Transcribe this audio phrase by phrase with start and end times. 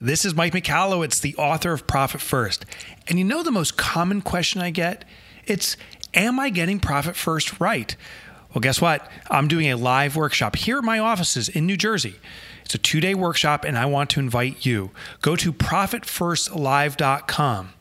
[0.00, 2.64] This is Mike Michalowicz, the author of Profit First.
[3.08, 5.04] And you know the most common question I get?
[5.44, 5.76] It's,
[6.14, 7.96] am I getting Profit First right?
[8.54, 9.10] Well, guess what?
[9.28, 12.14] I'm doing a live workshop here at my offices in New Jersey.
[12.64, 14.92] It's a two day workshop, and I want to invite you.
[15.20, 17.72] Go to profitfirstlive.com.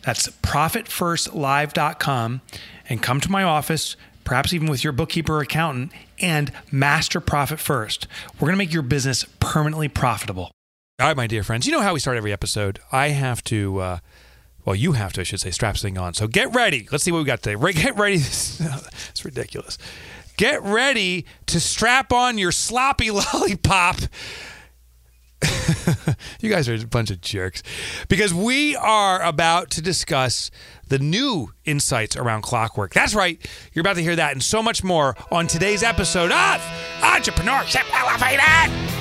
[0.00, 2.40] That's profitfirstlive.com
[2.88, 7.60] and come to my office, perhaps even with your bookkeeper or accountant, and master profit
[7.60, 8.06] first.
[8.36, 10.52] We're going to make your business permanently profitable.
[10.98, 12.78] All right, my dear friends, you know how we start every episode.
[12.90, 13.98] I have to, uh,
[14.64, 16.14] well, you have to, I should say, strap this thing on.
[16.14, 16.88] So get ready.
[16.90, 17.72] Let's see what we got today.
[17.72, 18.14] Get ready.
[18.16, 19.76] it's ridiculous.
[20.38, 23.96] Get ready to strap on your sloppy lollipop.
[26.40, 27.62] you guys are a bunch of jerks
[28.08, 30.50] because we are about to discuss
[30.88, 32.94] the new insights around clockwork.
[32.94, 33.38] That's right.
[33.74, 36.62] You're about to hear that and so much more on today's episode of
[37.02, 38.95] Entrepreneurship Elevated.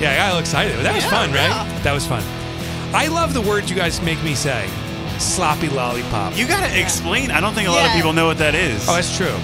[0.00, 0.76] Yeah, I got a little excited.
[0.84, 1.82] That was fun, right?
[1.82, 2.22] That was fun.
[2.94, 4.68] I love the words you guys make me say.
[5.18, 6.36] Sloppy lollipop.
[6.36, 7.30] You gotta explain.
[7.30, 8.86] I don't think a lot of people know what that is.
[8.88, 9.34] oh, that's true.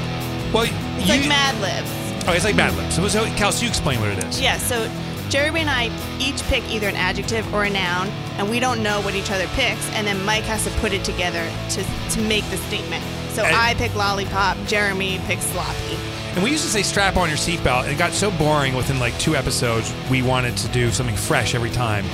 [0.52, 0.64] Well,
[0.98, 2.28] It's you, like Mad Libs.
[2.28, 2.94] Oh, it's like Mad Libs.
[2.96, 4.40] So, so Kelsey, you explain what it is.
[4.40, 4.90] Yeah, so
[5.30, 9.00] Jeremy and I each pick either an adjective or a noun, and we don't know
[9.00, 12.44] what each other picks, and then Mike has to put it together to, to make
[12.50, 13.02] the statement.
[13.30, 15.96] So And- I pick lollipop, Jeremy picks sloppy.
[16.34, 17.92] And we used to say strap on your seatbelt.
[17.92, 21.70] It got so boring within like two episodes, we wanted to do something fresh every
[21.70, 22.06] time.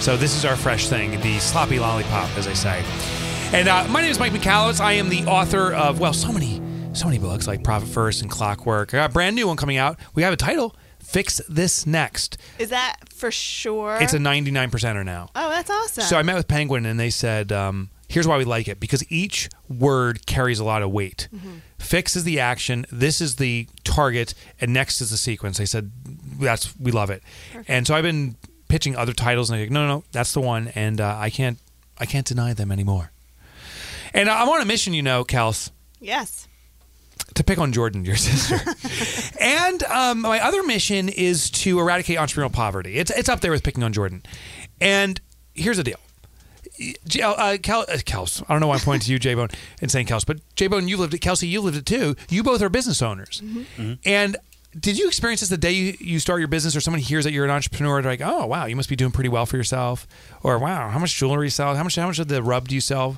[0.00, 2.82] So this is our fresh thing, the sloppy lollipop, as I say.
[3.52, 4.80] And uh, my name is Mike Michalowicz.
[4.80, 6.60] I am the author of, well, so many,
[6.94, 8.94] so many books like Profit First and Clockwork.
[8.94, 9.98] I got a brand new one coming out.
[10.14, 12.38] We have a title, Fix This Next.
[12.58, 13.98] Is that for sure?
[14.00, 15.28] It's a 99 percenter now.
[15.36, 16.04] oh, that's awesome.
[16.04, 19.04] So I met with Penguin and they said, um, here's why we like it because
[19.10, 21.28] each word carries a lot of weight.
[21.78, 25.58] Fix is the action, this is the target, and next is the sequence.
[25.58, 25.92] They said,
[26.40, 27.22] that's we love it.
[27.68, 28.36] And so I've been
[28.68, 30.68] pitching other titles and they're like, no, no, no, that's the one.
[30.74, 31.58] And uh, I can't,
[31.98, 33.12] I can't deny them anymore.
[34.14, 35.70] And I'm on a mission, you know, Kels,
[36.00, 36.48] yes.
[37.34, 38.58] to pick on Jordan, your sister.
[39.40, 42.96] and um, my other mission is to eradicate entrepreneurial poverty.
[42.96, 44.22] It's it's up there with picking on Jordan.
[44.80, 45.20] And
[45.54, 45.98] here's the deal.
[47.06, 49.48] J- Uh, Kel, uh, Kels, I don't know why I'm pointing to you, J Bone,
[49.80, 51.18] and saying Kels, but J Bone, you lived it.
[51.20, 52.16] Kelsey, you lived it too.
[52.28, 53.42] You both are business owners.
[54.04, 54.36] And
[54.78, 57.32] did you experience this the day you, you start your business or someone hears that
[57.32, 58.02] you're an entrepreneur?
[58.02, 60.06] They're like, oh, wow, you must be doing pretty well for yourself.
[60.42, 61.74] Or, wow, how much jewelry you sell?
[61.74, 63.16] How much, how much of the rub do you sell?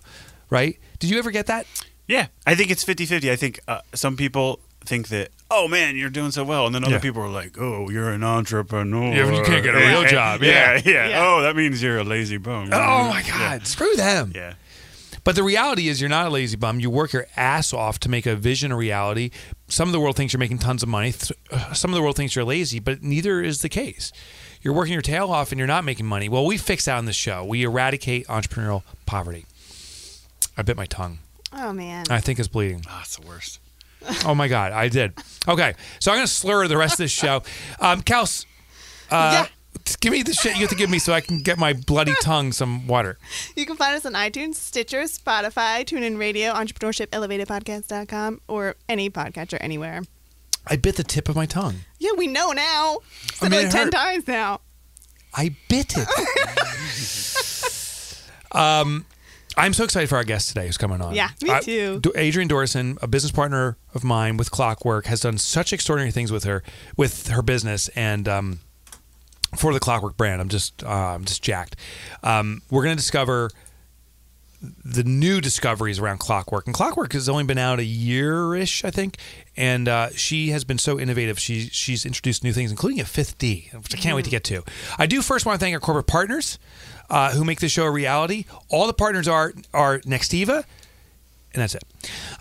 [0.51, 0.79] Right?
[1.01, 1.67] Did you ever get that?
[2.07, 3.31] Yeah, I think it's 50-50.
[3.31, 6.85] I think uh, some people think that, oh man, you're doing so well, and then
[6.85, 7.01] other Yeah.
[7.01, 9.15] people are like, oh, you're an entrepreneur.
[9.15, 10.43] Yeah, you can't get a real job.
[10.43, 11.09] Yeah, yeah.
[11.09, 11.25] Yeah.
[11.27, 12.69] Oh, that means you're a lazy bum.
[12.73, 14.33] Oh my God, screw them.
[14.35, 14.55] Yeah.
[15.25, 16.81] But the reality is, you're not a lazy bum.
[16.81, 19.31] You work your ass off to make a vision a reality.
[19.67, 21.13] Some of the world thinks you're making tons of money.
[21.13, 21.33] Th-
[21.75, 24.11] Some of the world thinks you're lazy, but neither is the case.
[24.63, 26.29] You're working your tail off and you're not making money.
[26.31, 27.45] Well, we fix that on this show.
[27.45, 29.45] We eradicate entrepreneurial poverty.
[30.57, 31.19] I bit my tongue.
[31.53, 32.05] Oh, man.
[32.11, 32.83] I think it's bleeding.
[32.89, 33.61] Oh, it's the worst.
[34.25, 35.13] Oh my God, I did.
[35.47, 37.43] Okay, so I'm going to slur the rest of this show.
[37.81, 38.47] Um, Kels,
[39.11, 39.47] uh,
[40.01, 42.15] give me the shit you have to give me so I can get my bloody
[42.21, 43.19] tongue some water.
[43.57, 50.03] You can find us on iTunes, Stitcher, Spotify, TuneIn Radio, EntrepreneurshipElevatedPodcast.com, or any podcatcher anywhere.
[50.67, 51.77] I bit the tip of my tongue.
[51.99, 52.99] Yeah, we know now.
[53.35, 53.93] Said mean, it like it 10 hurt.
[53.93, 54.61] times now.
[55.35, 56.09] I bit it.
[58.53, 59.07] um,
[59.59, 61.15] I'm so excited for our guest today who's coming on.
[61.15, 62.01] Yeah, me Uh, too.
[62.17, 66.45] Adrienne Dorison, a business partner of mine with Clockwork, has done such extraordinary things with
[66.45, 66.63] her,
[66.97, 68.61] with her business, and um,
[69.57, 70.41] for the Clockwork brand.
[70.41, 71.77] I'm just, uh, I'm just jacked.
[72.23, 73.51] Um, we're going to discover
[74.85, 79.17] the new discoveries around Clockwork, and Clockwork has only been out a year-ish, I think,
[79.57, 81.39] and uh, she has been so innovative.
[81.39, 84.43] She she's introduced new things, including a fifth D, which I can't wait to get
[84.45, 84.65] to.
[84.99, 86.59] I do first want to thank our corporate partners
[87.11, 88.45] uh, who make this show a reality.
[88.69, 90.65] All the partners are are Nextiva,
[91.55, 91.85] and that's it.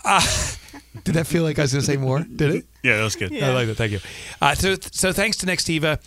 [0.04, 0.20] Uh,
[1.04, 2.20] did that feel like I was going to say more?
[2.36, 2.66] Did it?
[2.82, 3.32] Yeah, that was good.
[3.32, 3.76] I like that.
[3.76, 4.00] Thank you.
[4.40, 5.98] Uh, so, so thanks to Nextiva.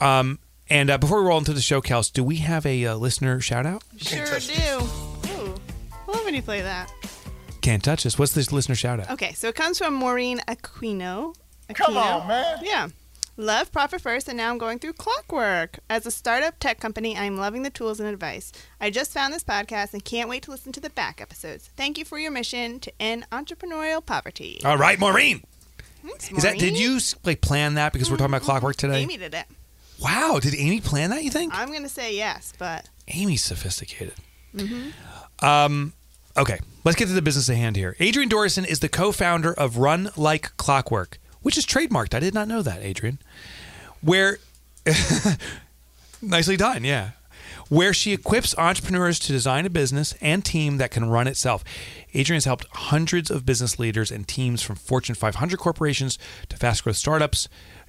[0.00, 0.38] Um,
[0.68, 3.40] and uh, before we roll into the show, Kels, do we have a uh, listener
[3.40, 3.84] shout out?
[3.98, 4.52] Sure do.
[5.30, 5.54] Ooh,
[6.08, 6.92] I love when you play that.
[7.62, 8.18] Can't touch us.
[8.18, 9.10] What's this listener shout out?
[9.10, 11.34] Okay, so it comes from Maureen Aquino.
[11.74, 12.58] Come on, man.
[12.62, 12.88] Yeah.
[13.38, 15.78] Love Profit First, and now I'm going through Clockwork.
[15.90, 18.50] As a startup tech company, I'm loving the tools and advice.
[18.80, 21.68] I just found this podcast and can't wait to listen to the back episodes.
[21.76, 24.60] Thank you for your mission to end entrepreneurial poverty.
[24.64, 25.42] All right, Maureen.
[26.02, 29.00] Thanks, Is that did you like plan that because we're talking about clockwork today?
[29.00, 29.44] Amy did it.
[30.00, 31.22] Wow, did Amy plan that?
[31.22, 31.52] You think?
[31.54, 34.14] I'm gonna say yes, but Amy's sophisticated.
[35.40, 35.92] Um,
[36.38, 37.96] okay, let's get to the business at hand here.
[38.00, 42.12] Adrienne Dorison is the co-founder of Run Like Clockwork, which is trademarked.
[42.12, 43.20] I did not know that, Adrienne.
[44.00, 44.38] Where,
[46.20, 47.10] nicely done, yeah.
[47.68, 51.62] where she equips entrepreneurs to design a business and team that can run itself.
[52.08, 56.82] Adrienne has helped hundreds of business leaders and teams from Fortune 500 corporations to fast
[56.82, 57.48] growth startups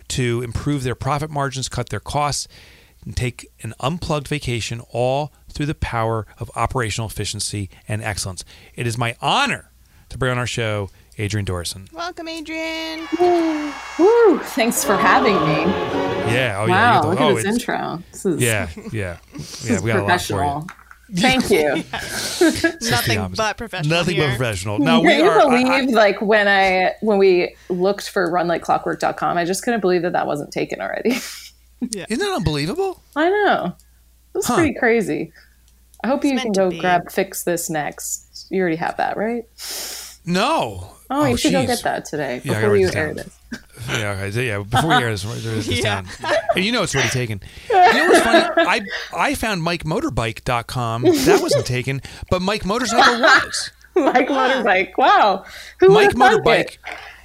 [0.10, 2.48] to improve their profit margins, cut their costs,
[3.06, 8.46] and take an unplugged vacation, all through the power of operational efficiency and excellence.
[8.76, 9.72] It is my honor
[10.10, 11.92] to bring on our show Adrienne Dorison.
[11.94, 13.08] Welcome, Adrienne.
[13.98, 14.40] Woo!
[14.40, 15.72] Thanks for having me.
[16.32, 16.58] Yeah.
[16.60, 17.00] Oh, wow, yeah.
[17.02, 18.04] look oh, at this intro.
[18.12, 18.70] This is Yeah.
[18.92, 19.18] Yeah.
[19.34, 19.76] this Yeah.
[19.78, 20.66] is We got a lot for you.
[20.68, 20.68] professional.
[21.16, 21.70] Thank you.
[22.92, 23.98] Nothing but professional.
[23.98, 24.28] Nothing here.
[24.28, 24.80] but professional.
[24.80, 25.40] Now we Can you are.
[25.40, 30.02] I- believe I- like when I when we looked for runlikeclockwork.com, I just couldn't believe
[30.04, 31.18] that that wasn't taken already.
[31.92, 32.08] Yeah.
[32.10, 33.04] Isn't that unbelievable?
[33.16, 33.66] I know.
[34.34, 34.56] It was Huh.
[34.56, 35.32] pretty crazy.
[36.04, 38.48] I hope you can go grab fix this next.
[38.50, 39.44] You already have that, right?
[40.28, 40.92] No.
[41.10, 43.40] Oh, oh, you should go get that today Yeah, before you air this.
[43.90, 44.32] Yeah, okay.
[44.32, 46.02] So, yeah, before we air this, this Yeah.
[46.02, 46.08] down.
[46.56, 47.42] And you know it's already taken.
[47.70, 48.46] You know what's funny?
[48.68, 48.82] I
[49.16, 51.04] I found MikeMotorbike.com.
[51.04, 53.72] That wasn't taken, but Mike Motorcycle was.
[53.96, 54.98] Mike Motorbike.
[54.98, 55.46] Wow.
[55.80, 56.60] Who Mike Motorbike.
[56.74, 56.78] it?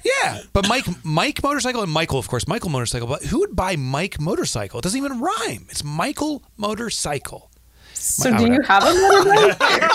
[0.05, 3.07] Yeah, but Mike Mike Motorcycle and Michael, of course, Michael Motorcycle.
[3.07, 4.79] But who would buy Mike Motorcycle?
[4.79, 5.65] It doesn't even rhyme.
[5.69, 7.49] It's Michael Motorcycle.
[8.03, 9.89] So do you have a motorbike?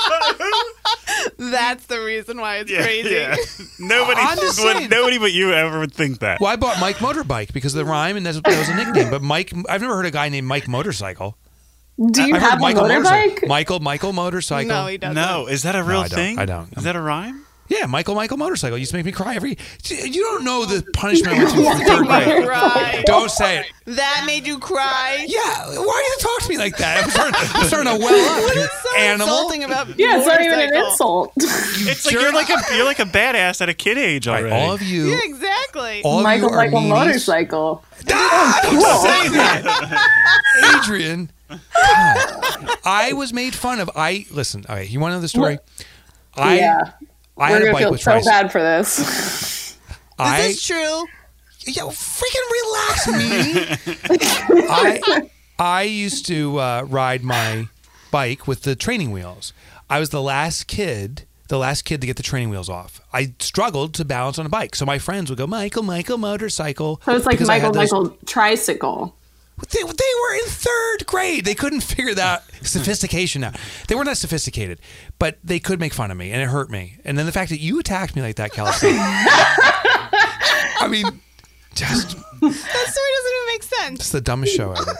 [1.38, 3.10] That's the reason why it's Yeah, crazy.
[3.10, 3.37] yeah.
[3.78, 6.40] Nobody, I'm just would, nobody but you ever would think that.
[6.40, 9.10] Well, I bought Mike Motorbike because of the rhyme, and that's, that was a nickname.
[9.10, 11.37] But Mike, I've never heard a guy named Mike Motorcycle.
[12.12, 13.02] Do you I've heard have a Michael motorbike?
[13.05, 13.49] Motorcycle.
[13.49, 14.69] Michael Michael Motorcycle.
[14.69, 15.14] No, he doesn't.
[15.16, 16.16] No, is that a real I don't.
[16.16, 16.38] thing?
[16.38, 16.72] I don't.
[16.76, 17.44] Is that a rhyme?
[17.69, 19.59] Yeah, Michael Michael Motorcycle used to make me cry every.
[19.88, 22.47] You don't know the punishment I went through for the third grade.
[22.47, 23.03] Cry.
[23.06, 23.67] Don't say it.
[23.85, 25.25] That made you cry.
[25.29, 27.05] Yeah, why do you talk to me like that?
[27.05, 28.55] I'm starting, I'm starting to well up.
[28.55, 29.26] You so animal.
[29.29, 31.32] insulting about Yeah, it's not even an insult.
[31.37, 34.50] It's like you're like a you're like a badass at a kid age All already.
[34.50, 35.06] right, all of you.
[35.09, 36.03] Yeah, exactly.
[36.05, 36.88] All Michael of you are Michael meanies.
[37.06, 37.85] Motorcycle.
[38.11, 41.31] Ah, don't say that, Adrienne.
[41.49, 42.79] God.
[42.85, 43.91] I was made fun of.
[43.97, 44.65] I listen.
[44.69, 45.59] Okay, you want to know the story?
[46.37, 46.91] I yeah.
[47.38, 48.31] I We're had a gonna bike feel with so tricycle.
[48.32, 49.79] bad for this.
[50.19, 51.06] I Is this true?
[51.67, 53.99] Yo, freaking relax me.
[54.70, 57.69] I I used to uh, ride my
[58.11, 59.52] bike with the training wheels.
[59.90, 63.00] I was the last kid, the last kid to get the training wheels off.
[63.12, 67.00] I struggled to balance on a bike, so my friends would go, "Michael, Michael, motorcycle."
[67.05, 69.14] So it's like Michael those- Michael tricycle.
[69.70, 71.44] They, they were in third grade.
[71.44, 73.56] They couldn't figure that sophistication out.
[73.88, 74.81] They weren't that sophisticated,
[75.19, 76.99] but they could make fun of me, and it hurt me.
[77.05, 78.88] And then the fact that you attacked me like that, Kelsey.
[80.81, 81.05] I mean,
[81.75, 84.00] just That story doesn't even make sense.
[84.00, 84.94] it's the dumbest show ever.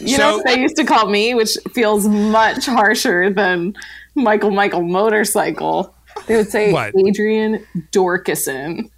[0.00, 3.74] You So- know what they used to call me, which feels much harsher than
[4.14, 5.94] Michael Michael Motorcycle.
[6.26, 6.94] They would say What?
[7.08, 8.90] Adrienne Dorkison.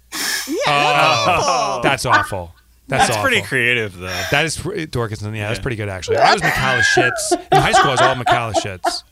[0.67, 2.53] Oh, that's awful.
[2.91, 4.21] That's, That's pretty creative though.
[4.31, 5.33] That is pre- Dorkinson.
[5.35, 6.17] Yeah, that's pretty good actually.
[6.17, 7.87] I was McCallishits in high school.
[7.89, 9.03] I was all McCallishits.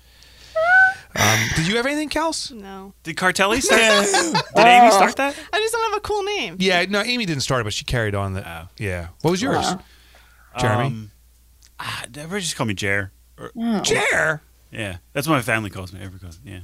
[1.15, 2.51] Um, did you have anything, Kels?
[2.51, 2.93] No.
[3.03, 4.43] Did Cartello start that?
[4.55, 5.35] Did Amy start that?
[5.51, 6.57] I just don't have a cool name.
[6.59, 8.33] Yeah, no, Amy didn't start it, but she carried on.
[8.33, 8.67] The, Oh.
[8.77, 9.07] Yeah.
[9.21, 9.65] What was yours,
[10.59, 10.85] Jeremy?
[10.87, 11.11] Um,
[11.79, 13.11] ah, everybody just call me Jer.
[13.37, 14.41] Or- Jer.
[14.71, 15.99] yeah, that's what my family calls me.
[15.99, 16.51] Everybody calls me.
[16.51, 16.59] Yeah.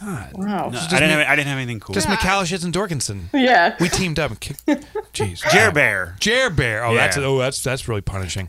[0.00, 0.30] God.
[0.34, 0.70] Wow.
[0.70, 1.94] No, I didn't have I didn't have anything cool.
[1.94, 3.24] Just McCallishits and Dorkinson.
[3.32, 3.76] Yeah.
[3.80, 4.30] We teamed up.
[4.30, 4.66] and kicked-
[5.12, 5.42] Jeez.
[5.50, 6.16] Jer Bear.
[6.20, 6.84] Jer Bear.
[6.84, 8.48] Oh, that's oh, that's that's really punishing.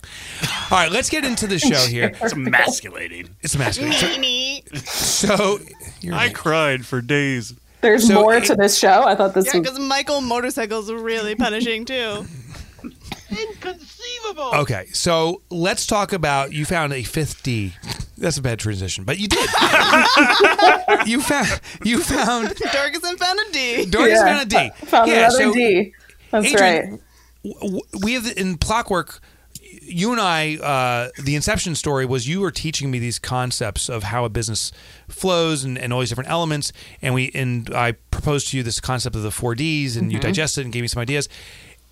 [0.71, 2.11] All right, let's get into the show here.
[2.21, 3.29] It's emasculating.
[3.41, 3.93] It's masculine.
[4.85, 5.59] So, so
[6.01, 7.53] you're I cried for days.
[7.81, 9.03] There's So more it- to this show.
[9.03, 12.25] I thought this Yeah, was because Michael motorcycles are really punishing too.
[13.29, 14.51] Inconceivable.
[14.55, 17.73] okay, so let's talk about you found a fifth D.
[18.19, 19.49] That's a bad transition, but you did.
[21.05, 23.85] you found you found Dorcas found a D.
[23.85, 24.25] Dorcas Yeah.
[24.25, 24.85] found a D.
[24.85, 25.93] found yeah, another so D.
[26.31, 26.99] That's Adrienne,
[27.43, 27.81] right.
[28.03, 29.19] we have in Clockwork.
[29.81, 34.03] You and I, uh, the inception story was you were teaching me these concepts of
[34.03, 34.71] how a business
[35.07, 36.71] flows and, and all these different elements,
[37.01, 40.19] and we and I proposed to you this concept of the four Ds, and you
[40.19, 41.27] digested and gave me some ideas.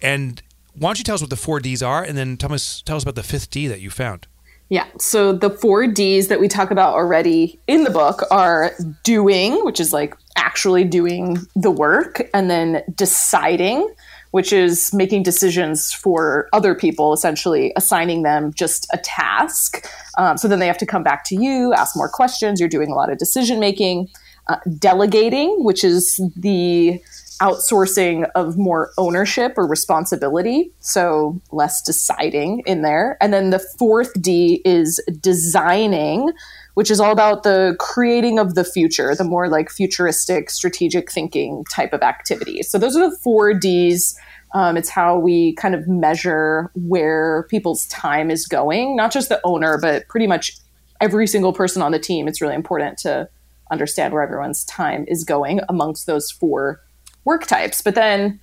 [0.01, 0.41] And
[0.75, 2.97] why don't you tell us what the four Ds are, and then tell us tell
[2.97, 4.27] us about the fifth D that you found.
[4.69, 4.85] Yeah.
[4.99, 9.79] So the four D's that we talk about already in the book are doing, which
[9.79, 13.89] is like actually doing the work, and then deciding,
[14.31, 19.87] which is making decisions for other people, essentially assigning them just a task.
[20.17, 22.59] Um, so then they have to come back to you, ask more questions.
[22.59, 24.09] You're doing a lot of decision making.
[24.49, 26.97] Uh, delegating, which is the
[27.41, 30.71] outsourcing of more ownership or responsibility.
[30.79, 33.17] So less deciding in there.
[33.21, 36.31] And then the fourth D is designing,
[36.73, 41.63] which is all about the creating of the future, the more like futuristic, strategic thinking
[41.71, 42.63] type of activity.
[42.63, 44.19] So those are the four Ds.
[44.53, 49.41] Um, it's how we kind of measure where people's time is going, not just the
[49.43, 50.57] owner, but pretty much
[51.01, 53.29] every single person on the team, it's really important to
[53.69, 56.81] understand where everyone's time is going amongst those four
[57.27, 57.81] work types.
[57.81, 58.39] But then,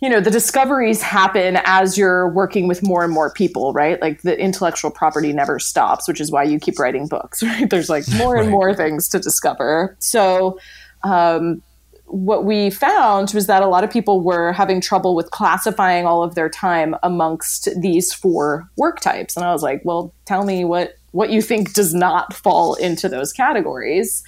[0.00, 4.00] you know, the discoveries happen as you're working with more and more people, right?
[4.00, 7.68] Like the intellectual property never stops, which is why you keep writing books, right?
[7.68, 9.96] There's like more and more things to discover.
[9.98, 10.58] So,
[11.02, 11.62] um,
[12.06, 16.22] what we found was that a lot of people were having trouble with classifying all
[16.22, 19.36] of their time amongst these four work types.
[19.36, 23.08] And I was like, well, tell me what what you think does not fall into
[23.08, 24.22] those categories.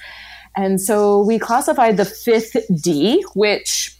[0.56, 3.96] And so we classified the fifth D, which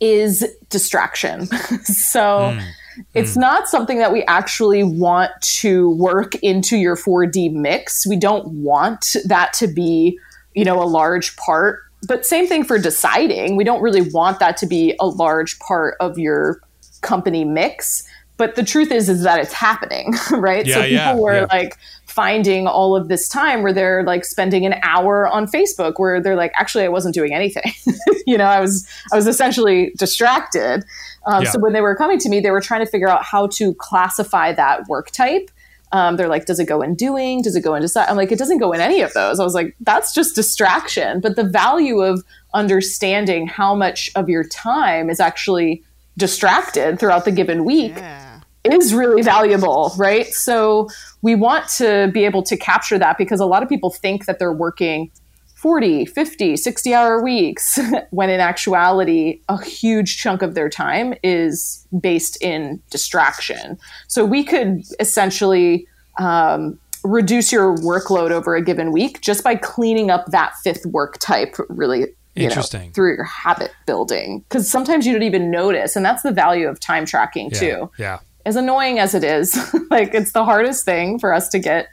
[0.00, 1.46] is distraction.
[1.84, 2.66] so mm.
[3.14, 3.40] it's mm.
[3.40, 8.06] not something that we actually want to work into your 4D mix.
[8.06, 10.18] We don't want that to be,
[10.54, 11.80] you know, a large part.
[12.08, 13.56] But same thing for deciding.
[13.56, 16.60] We don't really want that to be a large part of your
[17.02, 18.06] company mix
[18.40, 21.46] but the truth is is that it's happening right yeah, so people yeah, were yeah.
[21.50, 21.76] like
[22.10, 26.36] finding all of this time where they're like spending an hour on facebook where they're
[26.36, 27.72] like actually i wasn't doing anything
[28.26, 30.84] you know i was i was essentially distracted
[31.26, 33.46] um, so when they were coming to me they were trying to figure out how
[33.46, 35.50] to classify that work type
[35.92, 37.42] um, they're like, does it go in doing?
[37.42, 38.08] Does it go in decide?
[38.08, 39.40] I'm like, it doesn't go in any of those.
[39.40, 41.20] I was like, that's just distraction.
[41.20, 42.22] But the value of
[42.54, 45.82] understanding how much of your time is actually
[46.16, 48.19] distracted throughout the given week yeah
[48.64, 50.26] is really valuable, right?
[50.26, 50.88] So
[51.22, 54.38] we want to be able to capture that because a lot of people think that
[54.38, 55.10] they're working
[55.54, 57.78] 40, 50, 60 hour weeks
[58.10, 63.78] when in actuality a huge chunk of their time is based in distraction.
[64.08, 65.86] So we could essentially
[66.18, 71.18] um, reduce your workload over a given week just by cleaning up that fifth work
[71.18, 72.86] type really Interesting.
[72.86, 76.68] Know, through your habit building because sometimes you don't even notice and that's the value
[76.68, 79.56] of time tracking yeah, too yeah as annoying as it is,
[79.90, 81.88] like it's the hardest thing for us to get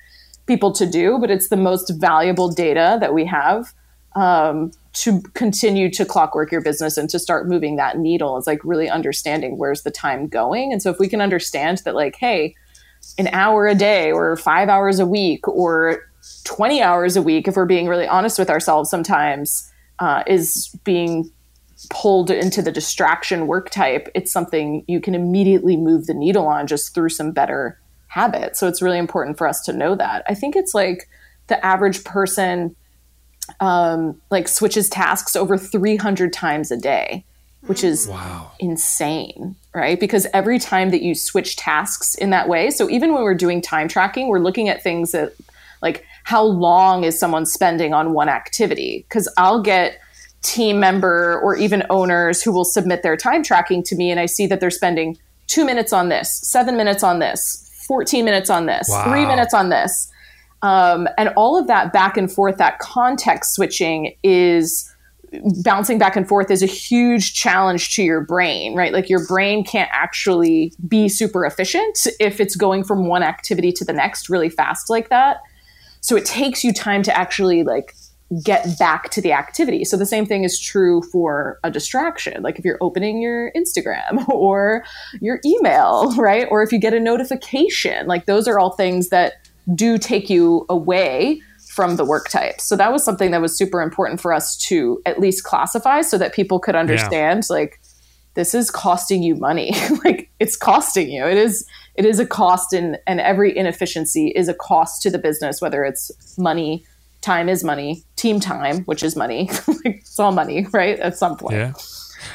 [0.46, 3.74] people to do, but it's the most valuable data that we have
[4.16, 8.60] um, to continue to clockwork your business and to start moving that needle is like
[8.64, 10.72] really understanding where's the time going.
[10.72, 12.56] And so if we can understand that, like, hey,
[13.20, 16.02] an hour a day or five hours a week or
[16.46, 21.32] 20 hours a week, if we're being really honest with ourselves sometimes, uh, is being
[21.92, 26.68] pulled into the distraction work type, it's something you can immediately move the needle on
[26.68, 28.60] just through some better habits.
[28.60, 30.24] So it's really important for us to know that.
[30.28, 31.08] I think it's like
[31.48, 32.76] the average person
[33.60, 37.24] um, like switches tasks over 300 times a day,
[37.62, 38.52] which is wow.
[38.60, 40.00] insane, right?
[40.00, 43.62] Because every time that you switch tasks in that way, so even when we're doing
[43.62, 45.34] time tracking, we're looking at things that
[45.82, 49.06] like how long is someone spending on one activity?
[49.08, 50.00] Because I'll get
[50.42, 54.26] team member or even owners who will submit their time tracking to me and I
[54.26, 55.18] see that they're spending
[55.48, 59.06] two minutes on this, seven minutes on this, 14 minutes on this, wow.
[59.06, 60.12] three minutes on this.
[60.62, 64.92] Um, and all of that back and forth, that context switching is
[65.64, 68.94] bouncing back and forth is a huge challenge to your brain, right?
[68.94, 73.86] Like your brain can't actually be super efficient if it's going from one activity to
[73.86, 75.42] the next really fast like that.
[76.02, 77.94] So it takes you time to actually like
[78.44, 79.86] get back to the activity.
[79.86, 82.44] So the same thing is true for a distraction.
[82.44, 84.84] Like if you're opening your Instagram or
[85.22, 86.48] your email, right?
[86.52, 90.66] Or if you get a notification, like those are all things that do take you
[90.70, 92.60] away from the work type.
[92.60, 96.18] So that was something that was super important for us to at least classify so
[96.18, 97.56] that people could understand yeah.
[97.56, 97.80] like
[98.34, 99.72] this is costing you money.
[100.04, 101.26] like it's costing you.
[101.26, 101.66] It is
[101.96, 105.84] it is a cost and and every inefficiency is a cost to the business whether
[105.84, 106.86] it's money
[107.28, 109.50] time is money, team time, which is money.
[109.86, 110.98] it's all money, right?
[111.00, 111.56] At some point.
[111.56, 111.74] Yeah.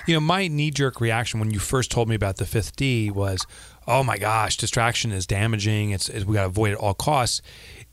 [0.07, 3.11] You know, my knee jerk reaction when you first told me about the fifth D
[3.11, 3.45] was,
[3.89, 5.91] oh my gosh, distraction is damaging.
[5.91, 7.41] It's, it's we got to avoid it at all costs.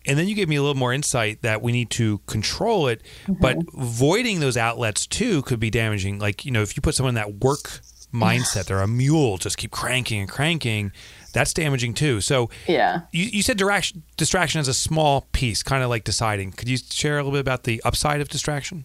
[0.06, 3.02] And then you gave me a little more insight that we need to control it,
[3.24, 3.42] mm-hmm.
[3.42, 6.20] but voiding those outlets too could be damaging.
[6.20, 7.82] Like, you know, if you put someone in that work
[8.14, 10.92] mindset, they're a mule, just keep cranking and cranking
[11.40, 12.20] that's damaging too.
[12.20, 16.52] So yeah, you, you said distraction, distraction is a small piece, kind of like deciding.
[16.52, 18.84] Could you share a little bit about the upside of distraction?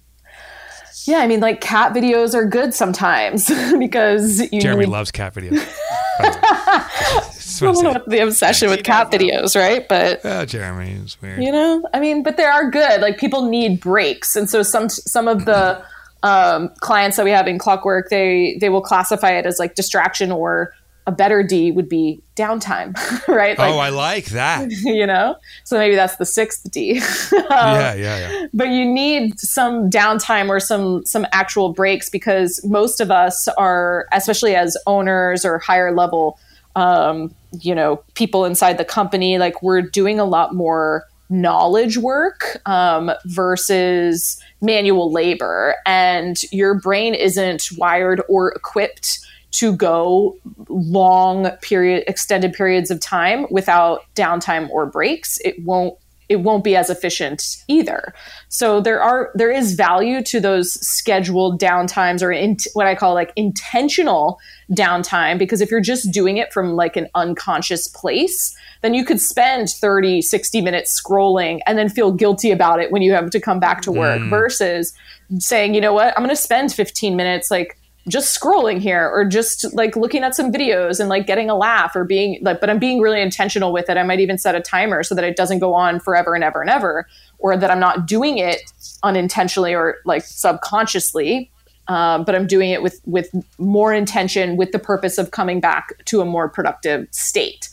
[1.04, 4.92] Yeah, I mean, like cat videos are good sometimes because you Jeremy need...
[4.92, 5.58] loves cat videos.
[6.20, 9.86] I don't know what the obsession with cat videos, right?
[9.88, 11.42] But oh, Jeremy is weird.
[11.42, 13.00] You know, I mean, but they are good.
[13.00, 15.84] Like people need breaks, and so some some of the
[16.22, 20.30] um, clients that we have in Clockwork, they they will classify it as like distraction
[20.30, 20.72] or
[21.06, 22.96] a better D would be downtime,
[23.28, 23.58] right?
[23.58, 24.70] Like, oh, I like that.
[24.84, 26.98] You know, so maybe that's the sixth D.
[27.32, 28.46] um, yeah, yeah, yeah.
[28.52, 34.06] But you need some downtime or some some actual breaks because most of us are,
[34.12, 36.38] especially as owners or higher level,
[36.76, 42.60] um, you know, people inside the company, like we're doing a lot more knowledge work
[42.66, 45.76] um, versus manual labor.
[45.86, 49.23] And your brain isn't wired or equipped
[49.54, 50.36] to go
[50.68, 55.96] long period extended periods of time without downtime or breaks it won't
[56.28, 58.12] it won't be as efficient either
[58.48, 63.14] so there are there is value to those scheduled downtimes or in, what i call
[63.14, 64.40] like intentional
[64.72, 69.20] downtime because if you're just doing it from like an unconscious place then you could
[69.20, 73.38] spend 30 60 minutes scrolling and then feel guilty about it when you have to
[73.38, 74.30] come back to work mm.
[74.30, 74.92] versus
[75.38, 79.24] saying you know what i'm going to spend 15 minutes like just scrolling here or
[79.24, 82.68] just like looking at some videos and like getting a laugh or being like but
[82.68, 83.96] i'm being really intentional with it.
[83.96, 86.60] I might even set a timer so that it doesn't go on forever and ever
[86.60, 87.06] and ever
[87.38, 88.60] or that i'm not doing it
[89.02, 91.50] unintentionally or like subconsciously
[91.88, 96.04] um, but i'm doing it with with more intention with the purpose of coming back
[96.04, 97.68] to a more productive state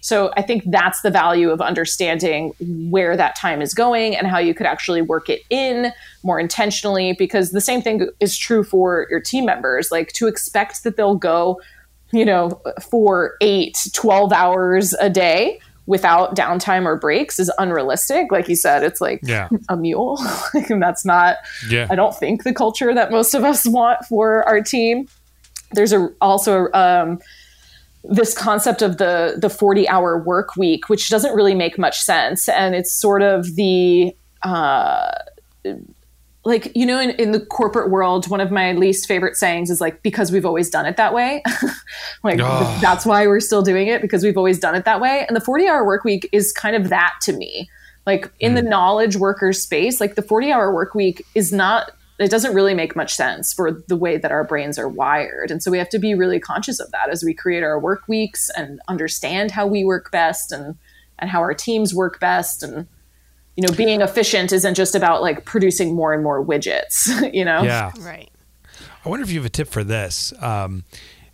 [0.00, 2.52] so I think that's the value of understanding
[2.90, 7.14] where that time is going and how you could actually work it in more intentionally
[7.14, 11.16] because the same thing is true for your team members like to expect that they'll
[11.16, 11.60] go
[12.12, 12.60] you know
[12.90, 18.82] for 8 12 hours a day without downtime or breaks is unrealistic like you said
[18.82, 19.48] it's like yeah.
[19.68, 20.18] a mule
[20.68, 21.36] and that's not
[21.68, 21.86] yeah.
[21.90, 25.08] i don't think the culture that most of us want for our team
[25.72, 27.18] there's a also um,
[28.08, 32.48] this concept of the the 40 hour work week which doesn't really make much sense
[32.48, 35.10] and it's sort of the uh,
[36.44, 39.80] like you know in, in the corporate world one of my least favorite sayings is
[39.80, 41.42] like because we've always done it that way
[42.22, 42.78] like oh.
[42.80, 45.40] that's why we're still doing it because we've always done it that way and the
[45.40, 47.68] 40 hour work week is kind of that to me
[48.06, 48.56] like in mm.
[48.56, 52.74] the knowledge worker space like the 40 hour work week is not it doesn't really
[52.74, 55.50] make much sense for the way that our brains are wired.
[55.50, 58.08] And so we have to be really conscious of that as we create our work
[58.08, 60.76] weeks and understand how we work best and
[61.18, 62.62] and how our teams work best.
[62.62, 62.86] And
[63.56, 67.62] you know being efficient isn't just about like producing more and more widgets you know?
[67.62, 67.92] Yeah.
[68.00, 68.30] Right.
[69.04, 70.32] I wonder if you have a tip for this.
[70.40, 70.84] Um,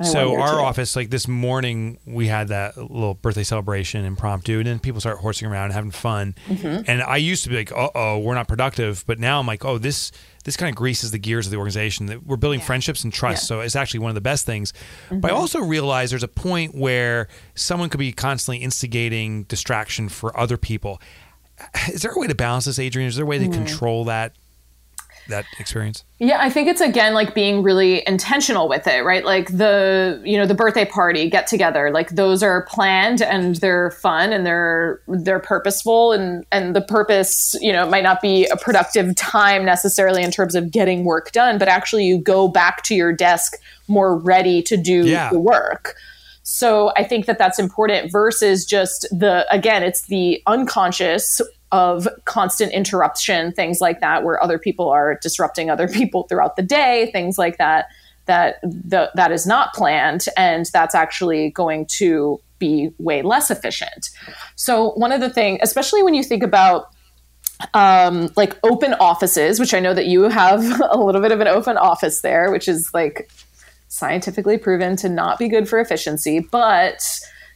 [0.05, 0.57] so our too.
[0.57, 5.19] office, like this morning, we had that little birthday celebration impromptu, and then people start
[5.19, 6.35] horsing around and having fun.
[6.49, 6.91] Mm-hmm.
[6.91, 9.65] And I used to be like, "Uh oh, we're not productive," but now I'm like,
[9.65, 10.13] "Oh, this
[10.45, 12.07] this kind of greases the gears of the organization.
[12.07, 12.67] That we're building yeah.
[12.67, 13.47] friendships and trust, yeah.
[13.47, 15.21] so it's actually one of the best things." Mm-hmm.
[15.21, 20.39] But I also realize there's a point where someone could be constantly instigating distraction for
[20.39, 21.01] other people.
[21.93, 23.09] Is there a way to balance this, Adrienne?
[23.09, 23.53] Is there a way to mm.
[23.53, 24.37] control that
[25.29, 26.05] that experience?
[26.19, 29.25] Yeah, I think it's again like being really intentional with it, right?
[29.25, 33.91] Like the, you know, the birthday party, get together, like those are planned and they're
[33.93, 38.57] fun and they're they're purposeful and and the purpose, you know, might not be a
[38.57, 42.95] productive time necessarily in terms of getting work done, but actually you go back to
[42.95, 43.57] your desk
[43.89, 45.31] more ready to do yeah.
[45.31, 45.97] the work.
[46.43, 51.41] So I think that that's important versus just the again, it's the unconscious
[51.73, 56.63] of constant interruption, things like that, where other people are disrupting other people throughout the
[56.63, 57.87] day, things like that,
[58.27, 64.11] that the, that is not planned, and that's actually going to be way less efficient.
[64.55, 66.91] So one of the things, especially when you think about
[67.75, 71.49] um, like open offices, which I know that you have a little bit of an
[71.49, 73.31] open office there, which is like
[73.89, 77.03] scientifically proven to not be good for efficiency, but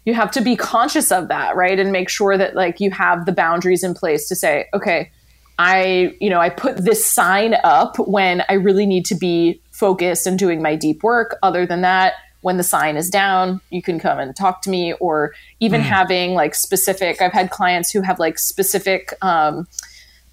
[0.06, 1.78] you have to be conscious of that, right?
[1.78, 5.10] And make sure that like you have the boundaries in place to say, okay,
[5.58, 10.26] I, you know, I put this sign up when I really need to be focused
[10.26, 11.36] and doing my deep work.
[11.42, 14.92] Other than that, when the sign is down, you can come and talk to me,
[14.94, 15.84] or even mm.
[15.84, 17.20] having like specific.
[17.20, 19.66] I've had clients who have like specific um,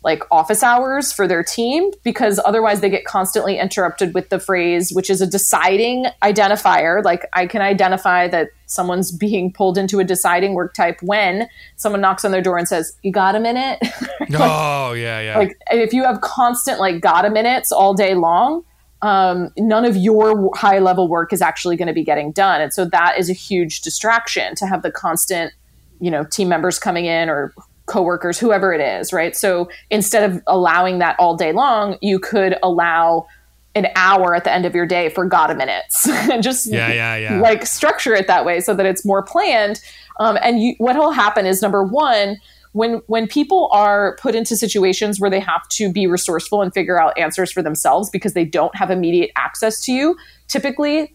[0.04, 4.92] like office hours for their team because otherwise they get constantly interrupted with the phrase
[4.94, 7.04] which is a deciding identifier.
[7.04, 12.02] Like i can identify that someone's being pulled into a deciding work type when someone
[12.02, 13.80] knocks on their door and says you got a minute?
[14.30, 15.38] Like, oh yeah yeah.
[15.38, 18.64] like if you have constant like got a minutes all day long
[19.04, 22.62] um, none of your high level work is actually going to be getting done.
[22.62, 25.54] And so that is a huge distraction to have the constant
[26.00, 27.54] you know team members coming in or
[27.86, 29.36] coworkers, whoever it is, right?
[29.36, 33.28] So instead of allowing that all day long, you could allow
[33.76, 37.16] an hour at the end of your day for Gotta minutes and just yeah, yeah,
[37.16, 37.40] yeah.
[37.40, 39.82] like structure it that way so that it's more planned.
[40.20, 42.38] Um, and you, what will happen is number one,
[42.74, 47.00] when when people are put into situations where they have to be resourceful and figure
[47.00, 50.16] out answers for themselves because they don't have immediate access to you,
[50.48, 51.14] typically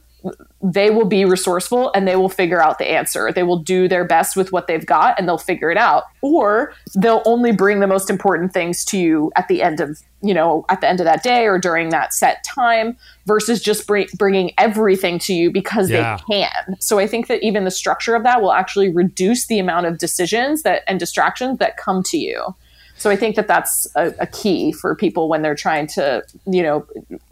[0.61, 3.31] they will be resourceful and they will figure out the answer.
[3.33, 6.05] They will do their best with what they've got and they'll figure it out.
[6.21, 10.35] Or they'll only bring the most important things to you at the end of, you
[10.35, 14.09] know, at the end of that day or during that set time versus just bring,
[14.17, 16.19] bringing everything to you because yeah.
[16.29, 16.77] they can.
[16.81, 19.99] So I think that even the structure of that will actually reduce the amount of
[19.99, 22.55] decisions that and distractions that come to you.
[22.97, 26.64] So I think that that's a, a key for people when they're trying to, you
[26.64, 26.85] know,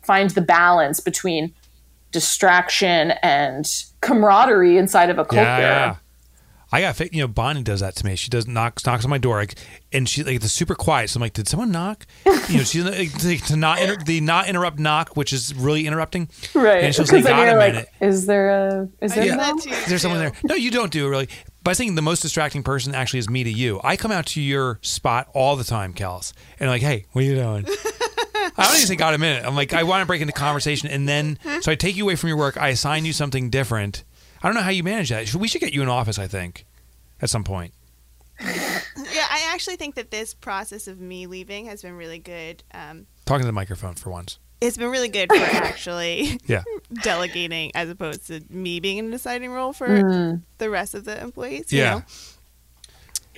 [0.02, 1.52] find the balance between
[2.16, 5.42] distraction and camaraderie inside of a culture.
[5.42, 5.96] Yeah, yeah.
[6.72, 8.16] I got you know Bonnie does that to me.
[8.16, 9.58] She does knocks knocks on my door, like,
[9.92, 11.10] and she like it's super quiet.
[11.10, 12.06] So I'm like, did someone knock?
[12.48, 16.30] You know, she's like, to not inter- the not interrupt knock, which is really interrupting.
[16.54, 16.84] Right.
[16.84, 19.52] And she'll say, "Got a like, minute." Is there a is there yeah.
[19.52, 20.32] is there someone there?
[20.44, 21.28] No, you don't do it really.
[21.62, 23.80] But I think the most distracting person actually is me to you.
[23.84, 27.22] I come out to your spot all the time, Kels, and I'm like, hey, what
[27.22, 27.66] are you doing?
[28.58, 29.44] I don't even say got a minute.
[29.44, 32.16] I'm like, I want to break into conversation, and then so I take you away
[32.16, 32.56] from your work.
[32.56, 34.04] I assign you something different.
[34.42, 35.34] I don't know how you manage that.
[35.34, 36.18] We should get you in office.
[36.18, 36.66] I think
[37.20, 37.72] at some point.
[38.40, 42.62] yeah, I actually think that this process of me leaving has been really good.
[42.72, 44.38] Um, Talking to the microphone for once.
[44.60, 46.62] It's been really good for actually yeah.
[47.02, 50.42] delegating as opposed to me being in a deciding role for mm.
[50.58, 51.72] the rest of the employees.
[51.72, 51.96] yeah.
[51.96, 52.02] Know?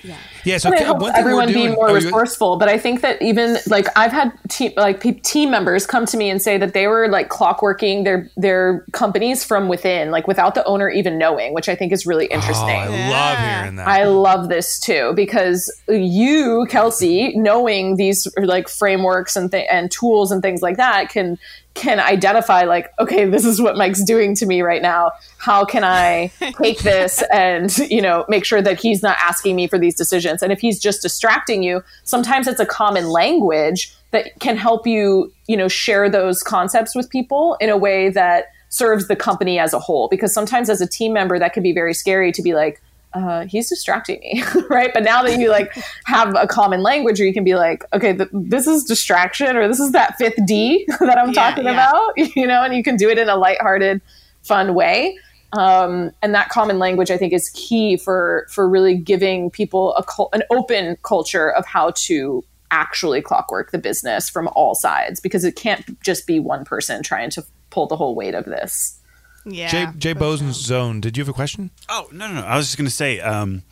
[0.03, 0.17] Yeah.
[0.43, 0.57] Yeah.
[0.57, 4.11] So I hope everyone doing, be more resourceful, but I think that even like I've
[4.11, 8.03] had team like team members come to me and say that they were like clockworking
[8.03, 12.05] their their companies from within, like without the owner even knowing, which I think is
[12.05, 12.69] really interesting.
[12.69, 13.09] Oh, I yeah.
[13.09, 13.87] love hearing that.
[13.87, 20.31] I love this too because you, Kelsey, knowing these like frameworks and th- and tools
[20.31, 21.37] and things like that can
[21.79, 25.11] can identify like okay this is what mike's doing to me right now.
[25.37, 29.67] How can i take this and you know make sure that he's not asking me
[29.67, 30.43] for these decisions?
[30.43, 35.31] And if he's just distracting you sometimes it's a common language that can help you
[35.47, 39.73] you know share those concepts with people in a way that serves the company as
[39.73, 40.07] a whole.
[40.07, 42.81] Because sometimes as a team member that can be very scary to be like
[43.13, 44.91] uh, he's distracting me, right?
[44.93, 45.73] But now that you like
[46.05, 49.67] have a common language, or you can be like, okay, th- this is distraction, or
[49.67, 51.71] this is that fifth D that I'm yeah, talking yeah.
[51.71, 54.01] about, you know, and you can do it in a lighthearted,
[54.43, 55.17] fun way.
[55.53, 60.03] Um, and that common language, I think, is key for for really giving people a
[60.03, 65.43] cul- an open culture of how to actually clockwork the business from all sides, because
[65.43, 68.98] it can't just be one person trying to pull the whole weight of this.
[69.45, 69.69] Yeah.
[69.69, 71.01] Jay, Jay Bosen's Zone.
[71.01, 71.71] Did you have a question?
[71.87, 72.45] Oh no, no, no.
[72.45, 73.19] I was just gonna say.
[73.19, 73.63] Um,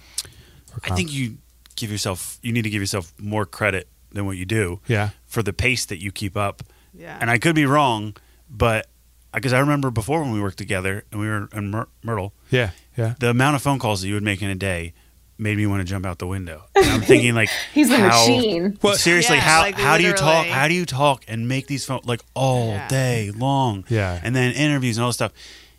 [0.83, 1.37] I think you
[1.75, 2.39] give yourself.
[2.41, 4.79] You need to give yourself more credit than what you do.
[4.87, 5.09] Yeah.
[5.25, 6.63] For the pace that you keep up.
[6.93, 7.17] Yeah.
[7.19, 8.15] And I could be wrong,
[8.49, 8.87] but
[9.33, 12.33] because I remember before when we worked together and we were in Myr- Myrtle.
[12.49, 12.71] Yeah.
[12.95, 13.13] Yeah.
[13.19, 14.93] The amount of phone calls that you would make in a day
[15.37, 16.63] made me want to jump out the window.
[16.75, 18.77] And I'm thinking like he's a machine.
[18.81, 20.45] Well, seriously, yeah, how like how do you talk?
[20.47, 22.87] How do you talk and make these phone like all yeah.
[22.87, 23.85] day long?
[23.89, 25.33] Yeah, and then interviews and all this stuff.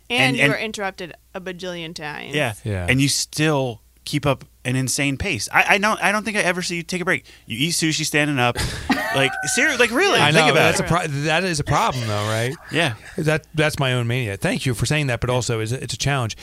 [0.09, 2.35] And, and you and, were interrupted a bajillion times.
[2.35, 5.47] Yeah, yeah, and you still keep up an insane pace.
[5.51, 7.25] I, I don't I don't think I ever see you take a break.
[7.45, 8.57] You eat sushi standing up,
[9.15, 10.19] like seriously, like really.
[10.19, 10.85] I know think that's it.
[10.85, 12.55] a pro- that is a problem though, right?
[12.71, 14.37] yeah, that that's my own mania.
[14.37, 16.37] Thank you for saying that, but also it's a, it's a challenge.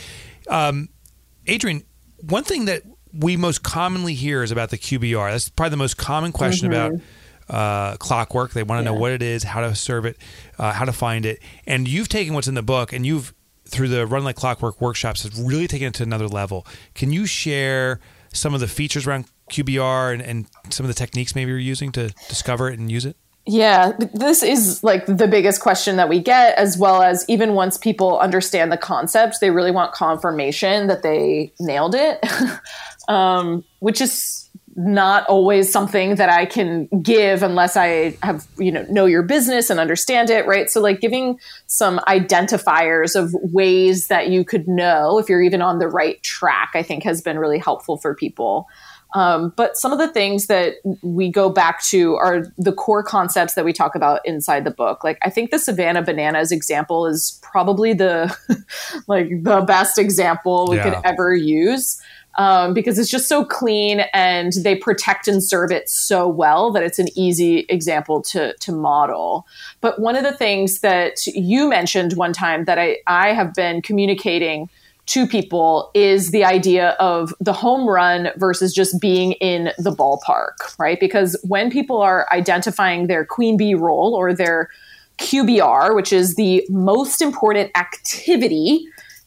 [0.49, 0.89] Um,
[1.49, 1.85] Adrienne,
[2.21, 5.31] one thing that we most commonly hear is about the QBR.
[5.31, 6.95] That's probably the most common question mm-hmm.
[6.95, 7.01] about
[7.49, 8.53] uh, clockwork.
[8.53, 8.95] They want to yeah.
[8.95, 10.17] know what it is, how to serve it,
[10.59, 11.41] uh, how to find it.
[11.67, 13.33] And you've taken what's in the book and you've
[13.69, 16.67] through the Run Like Clockwork workshops has really taken it to another level.
[16.95, 18.01] Can you share
[18.33, 21.93] some of the features around QBR and, and some of the techniques maybe you're using
[21.93, 23.17] to discover it and use it?
[23.49, 27.79] Yeah, this is like the biggest question that we get, as well as even once
[27.79, 32.19] people understand the concept, they really want confirmation that they nailed it,
[33.09, 38.85] um, which is not always something that I can give unless I have, you know,
[38.91, 40.69] know your business and understand it, right?
[40.69, 45.79] So like giving some identifiers of ways that you could know if you're even on
[45.79, 48.69] the right track, I think has been really helpful for people.
[49.15, 53.55] Um, but some of the things that we go back to are the core concepts
[53.55, 55.03] that we talk about inside the book.
[55.03, 58.37] Like I think the Savannah bananas example is probably the
[59.07, 60.83] like the best example we yeah.
[60.83, 61.99] could ever use
[62.37, 66.83] um, because it's just so clean and they protect and serve it so well that
[66.83, 69.47] it's an easy example to, to model.
[69.81, 73.83] But one of the things that you mentioned one time that I, I have been
[73.83, 74.69] communicating
[75.07, 80.79] to people is the idea of the home run versus just being in the ballpark,
[80.79, 80.99] right?
[80.99, 84.69] Because when people are identifying their queen bee role or their
[85.19, 88.87] QBR, which is the most important activity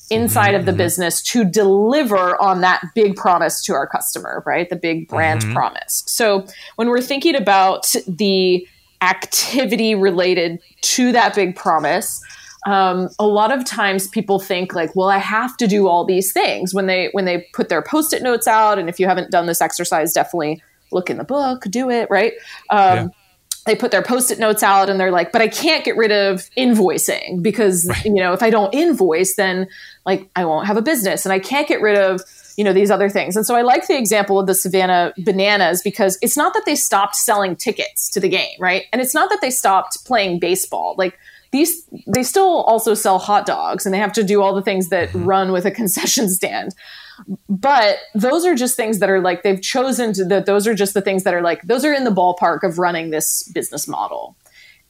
[0.10, 0.78] inside of the mm-hmm.
[0.78, 4.69] business to deliver on that big promise to our customer, right?
[4.69, 5.54] The big brand mm-hmm.
[5.54, 6.04] promise.
[6.08, 6.45] So
[6.76, 8.67] when we're thinking about the
[9.02, 12.22] activity related to that big promise,
[12.65, 16.34] um, a lot of times people think like, well, I have to do all these
[16.34, 18.78] things when they when they put their post-it notes out.
[18.78, 22.34] And if you haven't done this exercise, definitely look in the book, do it, right?
[22.69, 23.08] Um, yeah
[23.69, 26.49] they put their post-it notes out and they're like but i can't get rid of
[26.58, 28.05] invoicing because right.
[28.05, 29.67] you know if i don't invoice then
[30.05, 32.21] like i won't have a business and i can't get rid of
[32.58, 35.82] you know these other things and so i like the example of the savannah bananas
[35.84, 39.29] because it's not that they stopped selling tickets to the game right and it's not
[39.29, 41.17] that they stopped playing baseball like
[41.51, 44.89] these they still also sell hot dogs and they have to do all the things
[44.89, 45.25] that mm-hmm.
[45.25, 46.73] run with a concession stand
[47.47, 50.93] but those are just things that are like they've chosen to that those are just
[50.93, 54.36] the things that are like those are in the ballpark of running this business model.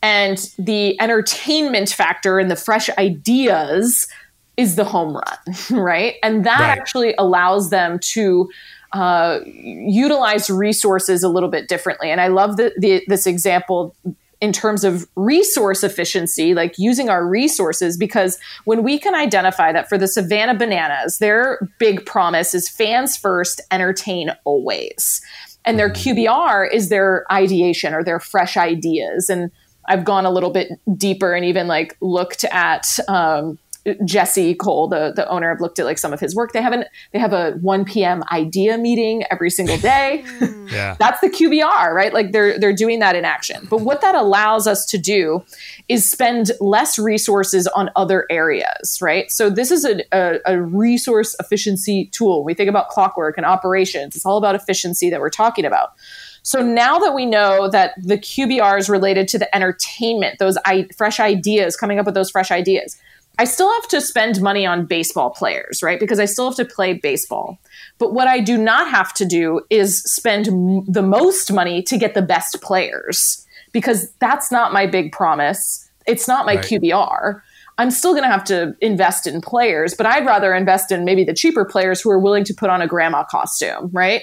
[0.01, 4.07] And the entertainment factor and the fresh ideas
[4.55, 6.15] is the home run right?
[6.23, 6.77] And that right.
[6.77, 8.49] actually allows them to
[8.93, 12.09] uh, utilize resources a little bit differently.
[12.09, 13.95] And i love the, the, this example
[14.41, 19.89] in terms of resource efficiency, like using our resources, because when we can identify that
[19.89, 25.21] for the Savannah Bananas, their big promise is fans first, entertain always.
[25.65, 26.19] And their mm-hmm.
[26.19, 29.29] QBR is their ideation or their fresh ideas.
[29.29, 29.51] And
[29.87, 33.57] I've gone a little bit deeper and even like looked at um,
[34.05, 36.51] Jesse Cole, the the owner, I've looked at like some of his work.
[36.53, 38.23] They haven't they have a 1 p.m.
[38.31, 40.23] idea meeting every single day.
[40.39, 40.71] Mm.
[40.71, 40.95] yeah.
[40.99, 42.13] That's the QBR, right?
[42.13, 43.67] Like they're they're doing that in action.
[43.69, 45.43] But what that allows us to do
[45.89, 49.29] is spend less resources on other areas, right?
[49.31, 52.43] So this is a, a, a resource efficiency tool.
[52.43, 54.15] we think about clockwork and operations.
[54.15, 55.93] It's all about efficiency that we're talking about.
[56.41, 60.87] So now that we know that the QBR is related to the entertainment, those I-
[60.95, 62.97] fresh ideas, coming up with those fresh ideas,
[63.39, 65.97] I still have to spend money on baseball players, right?
[65.97, 67.57] Because I still have to play baseball.
[67.97, 71.97] But what I do not have to do is spend m- the most money to
[71.97, 75.89] get the best players because that's not my big promise.
[76.05, 76.65] It's not my right.
[76.65, 77.41] QBR.
[77.77, 81.23] I'm still going to have to invest in players, but I'd rather invest in maybe
[81.23, 84.21] the cheaper players who are willing to put on a grandma costume, right?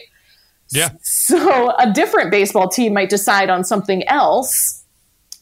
[0.69, 0.91] Yeah.
[1.01, 4.85] So a different baseball team might decide on something else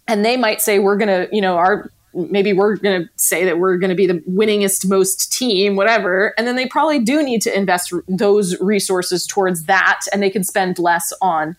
[0.06, 3.44] and they might say we're going to, you know, our maybe we're going to say
[3.44, 7.22] that we're going to be the winningest most team whatever and then they probably do
[7.22, 11.56] need to invest those resources towards that and they can spend less on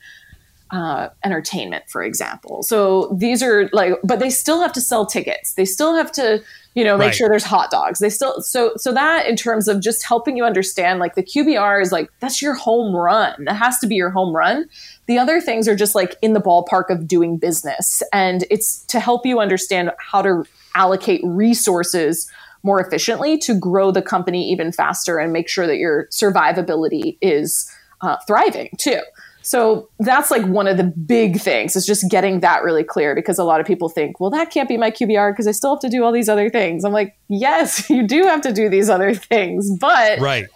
[0.76, 5.54] uh, entertainment for example so these are like but they still have to sell tickets
[5.54, 6.42] they still have to
[6.74, 7.16] you know make right.
[7.16, 10.44] sure there's hot dogs they still so so that in terms of just helping you
[10.44, 14.10] understand like the qbr is like that's your home run that has to be your
[14.10, 14.66] home run
[15.08, 18.02] the other things are just like in the ballpark of doing business.
[18.12, 22.30] And it's to help you understand how to allocate resources
[22.64, 27.72] more efficiently to grow the company even faster and make sure that your survivability is
[28.02, 29.00] uh, thriving too.
[29.46, 33.38] So that's like one of the big things is just getting that really clear because
[33.38, 35.82] a lot of people think, well, that can't be my QBR because I still have
[35.82, 36.84] to do all these other things.
[36.84, 40.48] I'm like, yes, you do have to do these other things, but right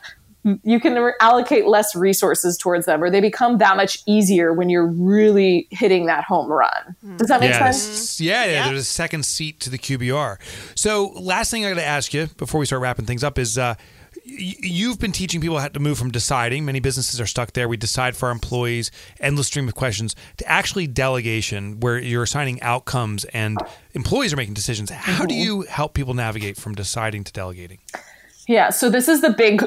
[0.63, 4.87] you can allocate less resources towards them or they become that much easier when you're
[4.87, 6.95] really hitting that home run.
[7.17, 8.21] Does that make yeah, sense?
[8.21, 10.37] Yeah, yeah, yeah, There's a second seat to the QBR.
[10.75, 13.57] So, last thing I got to ask you before we start wrapping things up is
[13.57, 13.75] uh,
[14.29, 16.65] you've been teaching people how to move from deciding.
[16.65, 17.67] Many businesses are stuck there.
[17.67, 22.61] We decide for our employees, endless stream of questions, to actually delegation, where you're assigning
[22.61, 23.57] outcomes and
[23.93, 24.89] employees are making decisions.
[24.89, 25.43] How do mm-hmm.
[25.43, 27.79] you help people navigate from deciding to delegating?
[28.49, 29.61] Yeah, so this is the big,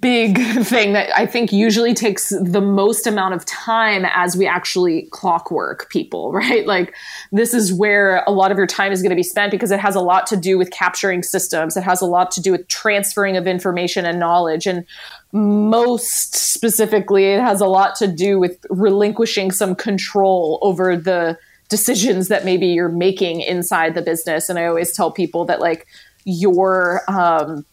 [0.00, 5.08] big thing that I think usually takes the most amount of time as we actually
[5.10, 6.66] clockwork people, right?
[6.66, 6.94] Like,
[7.32, 9.78] this is where a lot of your time is going to be spent because it
[9.78, 11.76] has a lot to do with capturing systems.
[11.76, 14.66] It has a lot to do with transferring of information and knowledge.
[14.66, 14.86] And
[15.32, 21.36] most specifically, it has a lot to do with relinquishing some control over the
[21.68, 24.48] decisions that maybe you're making inside the business.
[24.48, 25.86] And I always tell people that, like,
[26.24, 27.66] your, um,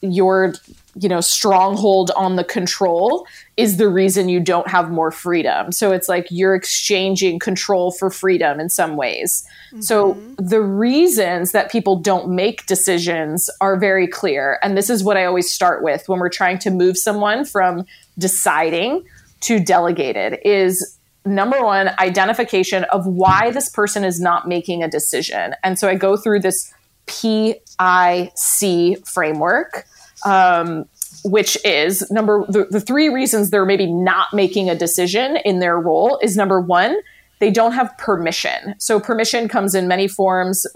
[0.00, 0.54] your
[0.94, 5.72] you know stronghold on the control is the reason you don't have more freedom.
[5.72, 9.46] So it's like you're exchanging control for freedom in some ways.
[9.70, 9.82] Mm-hmm.
[9.82, 14.58] so the reasons that people don't make decisions are very clear.
[14.62, 17.84] And this is what i always start with when we're trying to move someone from
[18.18, 19.04] deciding
[19.42, 25.54] to delegated is number one identification of why this person is not making a decision.
[25.62, 26.74] And so i go through this
[27.06, 29.86] PIC framework,
[30.24, 30.84] um,
[31.24, 35.78] which is number the, the three reasons they're maybe not making a decision in their
[35.78, 36.96] role is number one,
[37.40, 38.74] they don't have permission.
[38.78, 40.66] So permission comes in many forms.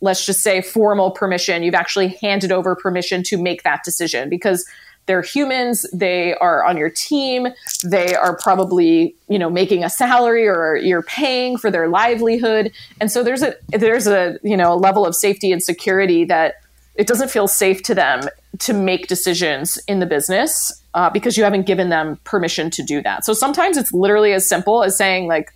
[0.00, 1.62] Let's just say formal permission.
[1.62, 4.64] You've actually handed over permission to make that decision because
[5.06, 7.48] they're humans they are on your team
[7.84, 12.72] they are probably you know making a salary or you're paying for their livelihood.
[13.00, 16.56] And so there's a there's a you know a level of safety and security that
[16.94, 21.44] it doesn't feel safe to them to make decisions in the business uh, because you
[21.44, 23.24] haven't given them permission to do that.
[23.24, 25.52] So sometimes it's literally as simple as saying like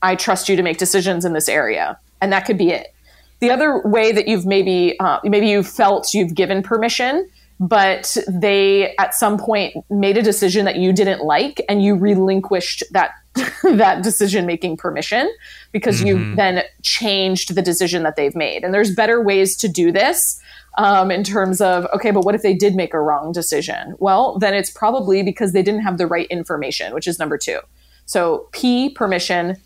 [0.00, 2.94] i trust you to make decisions in this area and that could be it.
[3.40, 7.28] The other way that you've maybe uh, maybe you felt you've given permission
[7.60, 12.84] but they at some point made a decision that you didn't like and you relinquished
[12.92, 13.12] that
[13.62, 15.30] that decision making permission
[15.72, 16.06] because mm-hmm.
[16.06, 18.64] you then changed the decision that they've made.
[18.64, 20.40] And there's better ways to do this
[20.76, 23.94] um, in terms of okay but what if they did make a wrong decision?
[23.98, 27.58] Well then it's probably because they didn't have the right information which is number two.
[28.06, 29.56] So p permission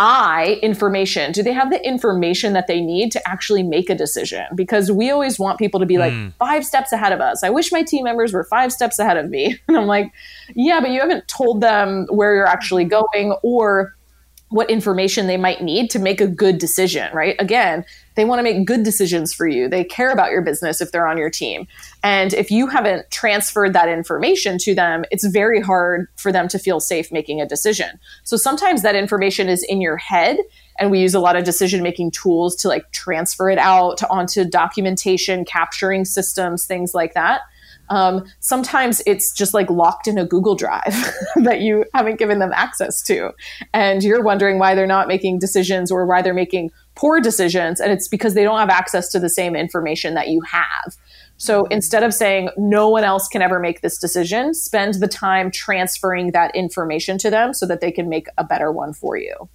[0.00, 1.30] I information?
[1.30, 4.46] Do they have the information that they need to actually make a decision?
[4.54, 6.32] Because we always want people to be like mm.
[6.38, 7.44] five steps ahead of us.
[7.44, 9.58] I wish my team members were five steps ahead of me.
[9.68, 10.10] And I'm like,
[10.56, 13.94] yeah, but you haven't told them where you're actually going or
[14.50, 17.36] what information they might need to make a good decision, right?
[17.38, 17.84] Again,
[18.16, 19.68] they want to make good decisions for you.
[19.68, 21.68] They care about your business if they're on your team.
[22.02, 26.58] And if you haven't transferred that information to them, it's very hard for them to
[26.58, 28.00] feel safe making a decision.
[28.24, 30.36] So sometimes that information is in your head
[30.78, 34.44] and we use a lot of decision making tools to like transfer it out onto
[34.44, 37.42] documentation, capturing systems, things like that.
[37.90, 40.82] Um, sometimes it's just like locked in a Google Drive
[41.36, 43.32] that you haven't given them access to.
[43.74, 47.80] And you're wondering why they're not making decisions or why they're making poor decisions.
[47.80, 50.96] And it's because they don't have access to the same information that you have.
[51.36, 55.50] So instead of saying no one else can ever make this decision, spend the time
[55.50, 59.48] transferring that information to them so that they can make a better one for you.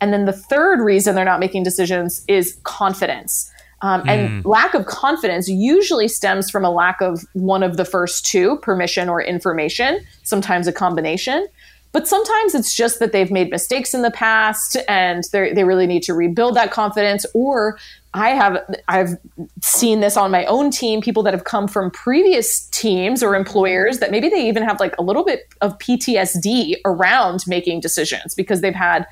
[0.00, 3.50] And then the third reason they're not making decisions is confidence.
[3.82, 4.48] Um, and mm.
[4.48, 9.08] lack of confidence usually stems from a lack of one of the first two permission
[9.08, 11.46] or information, sometimes a combination.
[11.92, 16.02] But sometimes it's just that they've made mistakes in the past and they really need
[16.02, 17.24] to rebuild that confidence.
[17.32, 17.78] Or
[18.12, 18.58] I have
[18.88, 19.16] I've
[19.62, 23.98] seen this on my own team, people that have come from previous teams or employers
[24.00, 28.60] that maybe they even have like a little bit of PTSD around making decisions because
[28.60, 29.06] they've had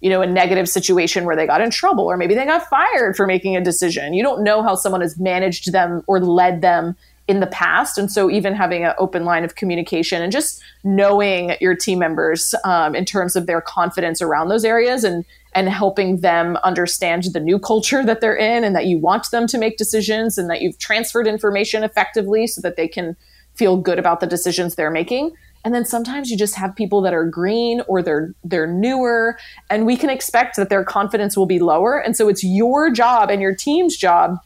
[0.00, 3.16] you know, a negative situation where they got in trouble or maybe they got fired
[3.16, 4.14] for making a decision.
[4.14, 6.96] You don't know how someone has managed them or led them
[7.28, 7.96] in the past.
[7.96, 12.54] And so, even having an open line of communication and just knowing your team members
[12.64, 17.40] um, in terms of their confidence around those areas and and helping them understand the
[17.40, 20.60] new culture that they're in and that you want them to make decisions and that
[20.60, 23.16] you've transferred information effectively so that they can
[23.54, 25.32] feel good about the decisions they're making
[25.64, 29.86] and then sometimes you just have people that are green or they're they're newer and
[29.86, 31.98] we can expect that their confidence will be lower.
[31.98, 34.38] And so it's your job and your team's job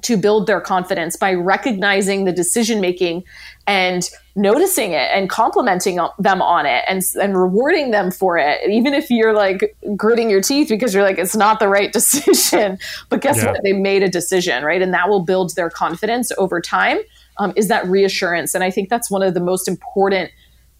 [0.00, 3.24] to build their confidence by recognizing the decision making
[3.66, 8.94] and noticing it and complimenting them on it and, and rewarding them for it even
[8.94, 12.78] if you're like gritting your teeth because you're like it's not the right decision.
[13.08, 13.52] But guess yeah.
[13.52, 13.62] what?
[13.64, 14.82] They made a decision right?
[14.82, 16.98] And that will build their confidence over time.
[17.38, 18.54] Um, is that reassurance?
[18.54, 20.30] And i think that's one of the most important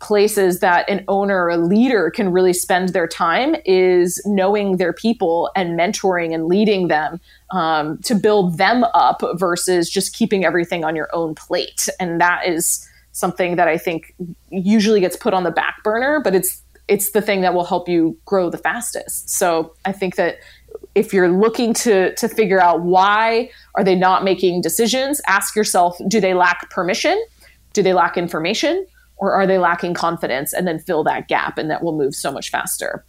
[0.01, 4.93] places that an owner or a leader can really spend their time is knowing their
[4.93, 10.85] people and mentoring and leading them um, to build them up versus just keeping everything
[10.85, 11.89] on your own plate.
[11.99, 14.15] And that is something that I think
[14.51, 17.87] usually gets put on the back burner, but it's it's the thing that will help
[17.87, 19.29] you grow the fastest.
[19.29, 20.39] So I think that
[20.95, 25.99] if you're looking to to figure out why are they not making decisions, ask yourself,
[26.07, 27.23] do they lack permission?
[27.73, 28.87] Do they lack information?
[29.18, 32.31] Or are they lacking confidence and then fill that gap and that will move so
[32.31, 33.04] much faster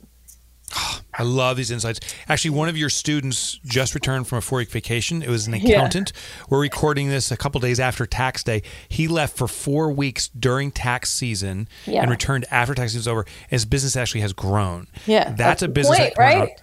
[1.13, 1.99] I love these insights.
[2.27, 5.21] Actually, one of your students just returned from a four week vacation.
[5.21, 6.11] It was an accountant.
[6.13, 6.45] Yeah.
[6.49, 8.63] We're recording this a couple days after tax day.
[8.87, 12.01] He left for four weeks during tax season yeah.
[12.01, 13.25] and returned after tax season was over.
[13.49, 14.87] His business actually has grown.
[15.05, 15.25] Yeah.
[15.25, 15.97] That's, that's a business.
[15.97, 16.61] Point, right?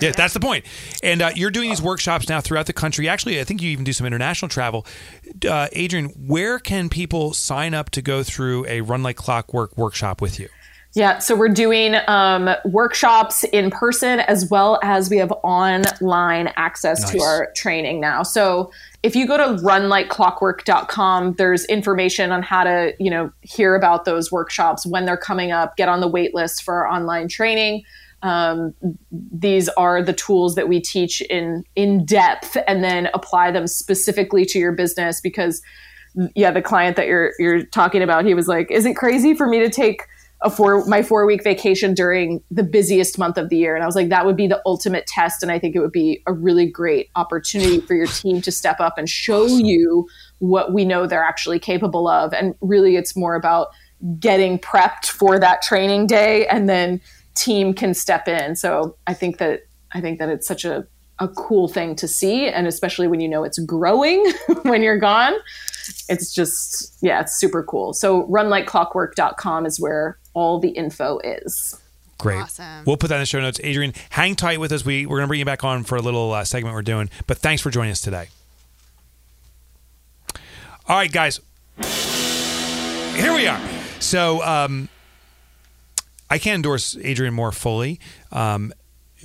[0.00, 0.64] Yeah, that's the point.
[1.02, 3.08] And uh, you're doing these workshops now throughout the country.
[3.08, 4.86] Actually, I think you even do some international travel.
[5.48, 10.20] Uh, Adrienne, where can people sign up to go through a Run Like Clockwork workshop
[10.20, 10.48] with you?
[10.94, 17.02] Yeah, so we're doing um, workshops in person as well as we have online access
[17.02, 17.10] nice.
[17.10, 18.22] to our training now.
[18.22, 18.70] So
[19.02, 24.30] if you go to runlikeclockwork.com, there's information on how to, you know, hear about those
[24.30, 27.82] workshops when they're coming up, get on the wait list for our online training
[28.24, 28.74] um,
[29.12, 34.46] these are the tools that we teach in in depth and then apply them specifically
[34.46, 35.62] to your business because
[36.34, 39.46] yeah the client that you're you're talking about he was like is it crazy for
[39.46, 40.06] me to take
[40.40, 43.86] a four my four week vacation during the busiest month of the year and i
[43.86, 46.32] was like that would be the ultimate test and i think it would be a
[46.32, 49.66] really great opportunity for your team to step up and show awesome.
[49.66, 50.08] you
[50.38, 53.68] what we know they're actually capable of and really it's more about
[54.18, 57.00] getting prepped for that training day and then
[57.34, 58.56] team can step in.
[58.56, 59.62] So I think that
[59.92, 60.86] I think that it's such a
[61.20, 64.32] a cool thing to see and especially when you know it's growing
[64.62, 65.32] when you're gone
[66.08, 71.80] it's just yeah it's super cool so runlikeclockwork.com is where all the info is
[72.16, 72.40] Great.
[72.40, 72.84] Awesome.
[72.86, 73.58] We'll put that in the show notes.
[73.60, 74.84] Adrienne, hang tight with us.
[74.84, 77.10] We, we're going to bring you back on for a little uh, segment we're doing.
[77.26, 78.28] But thanks for joining us today.
[80.88, 81.40] All right, guys.
[83.16, 83.60] here we are.
[83.98, 84.88] So um,
[86.34, 88.00] I can't endorse Adrienne more fully.
[88.32, 88.72] Um,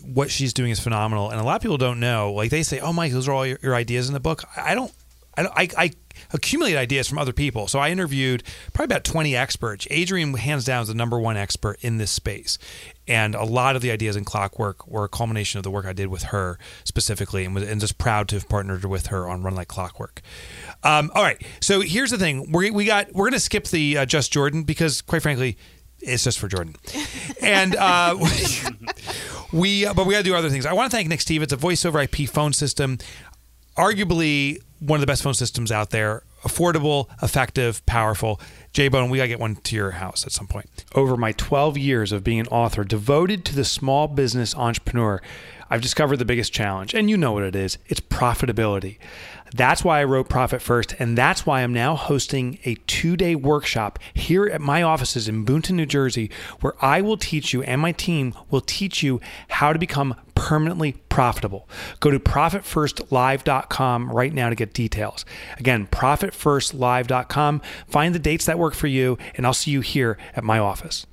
[0.04, 2.34] what she's doing is phenomenal, and a lot of people don't know.
[2.34, 4.76] Like they say, "Oh, Mike, those are all your, your ideas in the book." I
[4.76, 4.92] don't.
[5.36, 5.92] I, don't, I, I
[6.34, 7.68] accumulate ideas from other people.
[7.68, 8.44] So I interviewed
[8.74, 9.88] probably about 20 experts.
[9.90, 12.58] Adrienne, hands down, is the number one expert in this space.
[13.08, 15.94] And a lot of the ideas in Clockwork were a culmination of the work I
[15.94, 19.42] did with her specifically, and, was, and just proud to have partnered with her on
[19.42, 20.22] Run Like Clockwork.
[20.84, 24.00] Um, all right, so here's the thing: we we got we're going to skip the
[24.00, 25.58] uh, Just Jordan because, quite frankly,
[26.02, 26.76] it's just for Jordan.
[27.42, 28.16] And uh,
[29.54, 30.66] we, but we got to do other things.
[30.66, 31.42] I want to thank Nextiva.
[31.42, 32.98] It's a voice over IP phone system,
[33.78, 36.24] arguably one of the best phone systems out there.
[36.44, 38.40] Affordable, effective, powerful.
[38.72, 40.86] J Bone, we got to get one to your house at some point.
[40.96, 45.22] Over my 12 years of being an author devoted to the small business entrepreneur,
[45.70, 48.98] I've discovered the biggest challenge, and you know what it is it's profitability.
[49.54, 53.36] That's why I wrote Profit First, and that's why I'm now hosting a two day
[53.36, 56.30] workshop here at my offices in Boonton, New Jersey,
[56.62, 59.20] where I will teach you and my team will teach you
[59.50, 61.68] how to become permanently profitable.
[62.00, 65.26] Go to profitfirstlive.com right now to get details.
[65.58, 67.62] Again, profitfirstlive.com.
[67.88, 71.06] Find the dates that work for you, and I'll see you here at my office.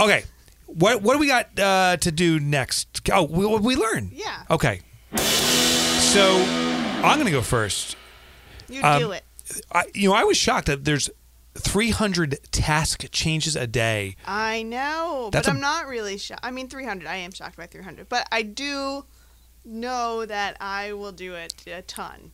[0.00, 0.24] Okay.
[0.66, 3.08] What, what do we got uh, to do next?
[3.12, 4.10] Oh, we, we learn.
[4.12, 4.42] Yeah.
[4.50, 4.80] Okay.
[5.16, 6.69] So
[7.04, 7.96] I'm going to go first.
[8.68, 9.24] You Um, do it.
[9.72, 11.10] I, you know, I was shocked that there's
[11.56, 14.16] 300 task changes a day.
[14.26, 16.40] I know, That's but a- I'm not really shocked.
[16.44, 17.06] I mean, 300.
[17.08, 19.04] I am shocked by 300, but I do
[19.64, 22.30] know that I will do it a ton.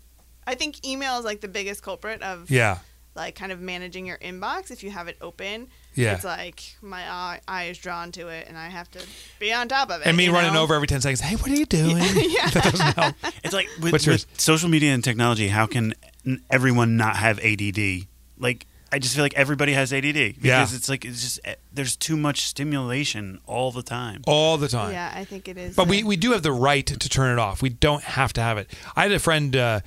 [0.47, 2.79] I think email is like the biggest culprit of Yeah.
[3.15, 4.71] like kind of managing your inbox.
[4.71, 6.15] If you have it open, Yeah.
[6.15, 9.01] it's like my eye, eye is drawn to it, and I have to
[9.39, 10.07] be on top of it.
[10.07, 10.63] And me running know?
[10.63, 11.21] over every 10 seconds.
[11.21, 11.97] Hey, what are you doing?
[12.17, 12.51] yeah.
[12.51, 13.15] That doesn't help.
[13.43, 15.95] It's like with, with social media and technology, how can
[16.51, 18.07] everyone not have ADD?
[18.39, 20.63] Like, I just feel like everybody has ADD because Yeah.
[20.63, 24.23] it's like it's just eh, there's too much stimulation all the time.
[24.27, 24.93] All the time.
[24.93, 25.75] Yeah, I think it is.
[25.75, 27.63] But uh, we, we do have the right to turn it off.
[27.63, 28.71] We don't have to have it.
[28.95, 29.57] I had a friend.
[29.57, 29.81] Uh,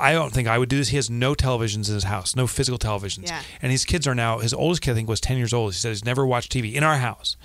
[0.00, 0.88] I don't think I would do this.
[0.88, 3.28] He has no televisions in his house, no physical televisions.
[3.28, 3.42] Yeah.
[3.60, 4.38] And his kids are now.
[4.38, 5.72] His oldest kid, I think, was ten years old.
[5.72, 7.36] He said he's never watched TV in our house.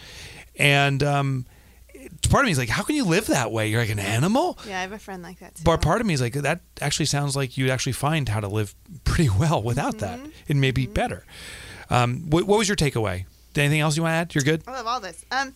[0.56, 1.46] And um,
[2.30, 3.68] part of me is like, how can you live that way?
[3.70, 4.58] You're like an animal.
[4.68, 5.64] yeah, I have a friend like that too.
[5.64, 8.48] But part of me is like, that actually sounds like you'd actually find how to
[8.48, 8.74] live
[9.04, 10.20] pretty well without that.
[10.48, 11.26] It may be better.
[11.90, 13.26] Um, what, what was your takeaway?
[13.56, 14.36] Anything else you want to add?
[14.36, 14.64] You're good.
[14.68, 15.26] I love all this.
[15.32, 15.54] Um,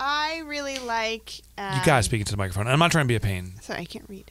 [0.00, 1.32] I really like.
[1.58, 2.66] Um, You guys speaking to the microphone.
[2.68, 3.54] I'm not trying to be a pain.
[3.60, 4.30] Sorry, I can't read.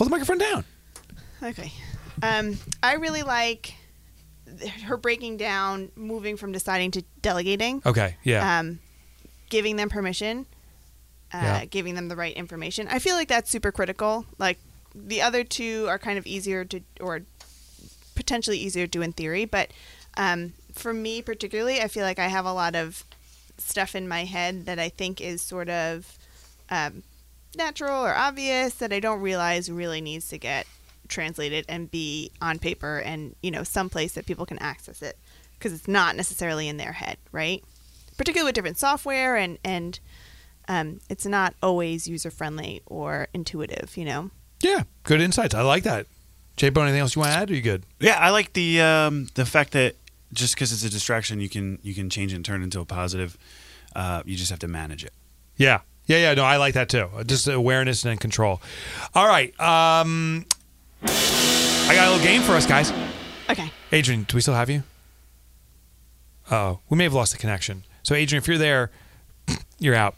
[0.00, 0.64] Pull the microphone down.
[1.42, 1.70] Okay.
[2.22, 3.74] Um, I really like
[4.84, 8.16] her breaking down, moving from deciding to delegating, Okay.
[8.22, 8.60] Yeah.
[8.60, 8.78] um,
[9.50, 10.46] giving them permission,
[11.34, 11.64] uh, Yeah.
[11.66, 12.88] giving them the right information.
[12.88, 14.24] I feel like that's super critical.
[14.38, 14.58] Like
[14.94, 17.20] the other two are kind of easier to, or
[18.14, 19.70] potentially easier to do in theory, but
[20.16, 23.04] um, for me particularly, I feel like I have a lot of
[23.58, 26.16] stuff in my head that I think is sort of
[26.70, 27.02] um,
[27.56, 30.66] natural or obvious that I don't realize really needs to get
[31.08, 35.18] translated and be on paper and you know someplace that people can access it
[35.58, 37.62] because it's not necessarily in their head, right?
[38.16, 40.00] Particularly with different software and and
[40.68, 44.30] um, it's not always user friendly or intuitive, you know.
[44.62, 45.54] Yeah, good insights.
[45.54, 46.06] I like that.
[46.56, 47.50] J Bone, anything else you want to add?
[47.50, 47.84] Or are you good?
[47.98, 49.96] Yeah, I like the um, the fact that
[50.32, 52.80] just because it's a distraction, you can you can change it and turn it into
[52.80, 53.36] a positive.
[53.96, 55.12] Uh, you just have to manage it.
[55.56, 55.80] Yeah.
[56.10, 57.08] Yeah, yeah, no, I like that too.
[57.24, 58.60] Just awareness and control.
[59.14, 59.50] All right.
[59.60, 60.44] Um
[61.04, 62.92] I got a little game for us, guys.
[63.48, 63.70] Okay.
[63.92, 64.82] Adrienne, do we still have you?
[66.50, 67.84] Oh, we may have lost the connection.
[68.02, 68.90] So, Adrienne, if you're there,
[69.78, 70.16] you're out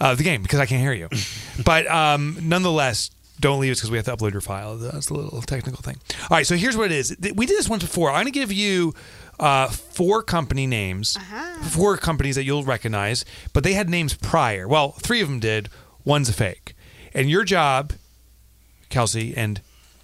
[0.00, 1.08] of the game because I can't hear you.
[1.64, 3.10] but um, nonetheless,
[3.40, 4.76] don't leave us because we have to upload your file.
[4.76, 5.96] That's a little technical thing.
[6.22, 7.16] All right, so here's what it is.
[7.34, 8.10] We did this once before.
[8.10, 8.94] I'm going to give you
[9.40, 11.62] uh, four company names, Uh-huh.
[11.64, 14.66] four companies that you'll recognize, but they had names prior.
[14.68, 15.68] Well, three of them did.
[16.04, 16.74] One's a fake.
[17.14, 17.92] And your job,
[18.90, 19.60] Kelsey and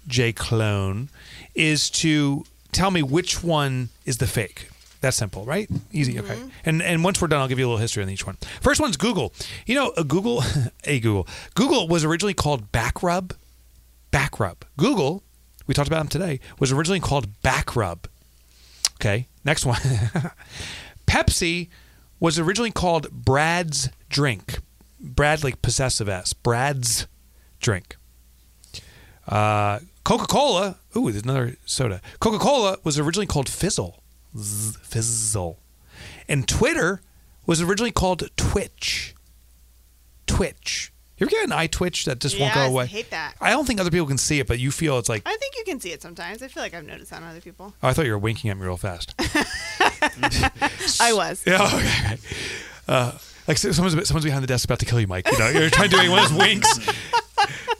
[0.07, 1.09] Jay Clone,
[1.55, 4.67] is to tell me which one is the fake.
[5.01, 5.67] That's simple, right?
[5.91, 6.19] Easy.
[6.19, 6.37] Okay.
[6.63, 8.37] And and once we're done, I'll give you a little history on each one.
[8.61, 9.33] First one's Google.
[9.65, 10.43] You know, a Google,
[10.83, 11.27] a Google.
[11.55, 13.31] Google was originally called Backrub.
[14.11, 14.57] Backrub.
[14.77, 15.23] Google,
[15.65, 18.05] we talked about them today, was originally called Backrub.
[19.01, 19.27] Okay.
[19.43, 19.79] Next one.
[21.07, 21.69] Pepsi
[22.19, 24.59] was originally called Brad's Drink.
[24.99, 26.33] Brad, like possessive S.
[26.33, 27.07] Brad's
[27.59, 27.97] Drink.
[29.27, 30.77] Uh, Coca Cola.
[30.95, 31.99] Ooh, there's another soda.
[32.19, 34.03] Coca Cola was originally called Fizzle.
[34.37, 35.57] Z- Fizzle.
[36.27, 37.01] And Twitter
[37.47, 39.15] was originally called Twitch.
[40.27, 40.93] Twitch.
[41.21, 42.85] You ever get an eye twitch that just won't Yes, go away?
[42.85, 43.35] I hate that.
[43.39, 45.21] I don't think other people can see it, but you feel it's like.
[45.23, 46.41] I think you can see it sometimes.
[46.41, 47.75] I feel like I've noticed that on other people.
[47.83, 49.13] Oh, I thought you were winking at me real fast.
[50.99, 51.43] I was.
[51.47, 52.17] Yeah, okay.
[52.87, 53.11] Uh,
[53.47, 55.31] like so- someone's someone's behind the desk about to kill you, Mike.
[55.31, 56.79] You know, you're trying to do one of those winks.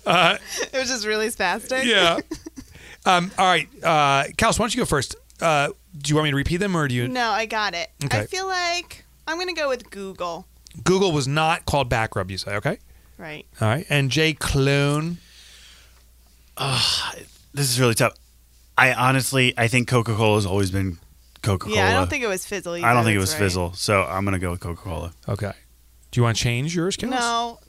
[0.06, 1.86] It was just really spastic.
[1.86, 2.18] Yeah.
[3.06, 5.16] Um, all right, uh, Kels, why don't you go first?
[5.40, 7.08] Uh, do you want me to repeat them, or do you?
[7.08, 7.90] No, I got it.
[8.06, 8.20] Okay.
[8.20, 10.46] I feel like I'm gonna go with Google.
[10.84, 12.30] Google was not called back rub.
[12.30, 12.78] You say okay?
[13.22, 13.46] Right.
[13.62, 15.18] All right, and Jay Clone.
[17.54, 18.14] This is really tough.
[18.78, 20.98] I honestly, I think Coca Cola has always been
[21.44, 21.76] Coca Cola.
[21.76, 22.78] Yeah, I don't think it was Fizzle.
[22.78, 22.88] Either.
[22.88, 23.46] I don't think it was That's right.
[23.46, 25.14] Fizzle, so I'm gonna go with Coca Cola.
[25.30, 25.52] Okay.
[26.10, 27.12] Do you want to change yours, Kels?
[27.12, 27.60] No,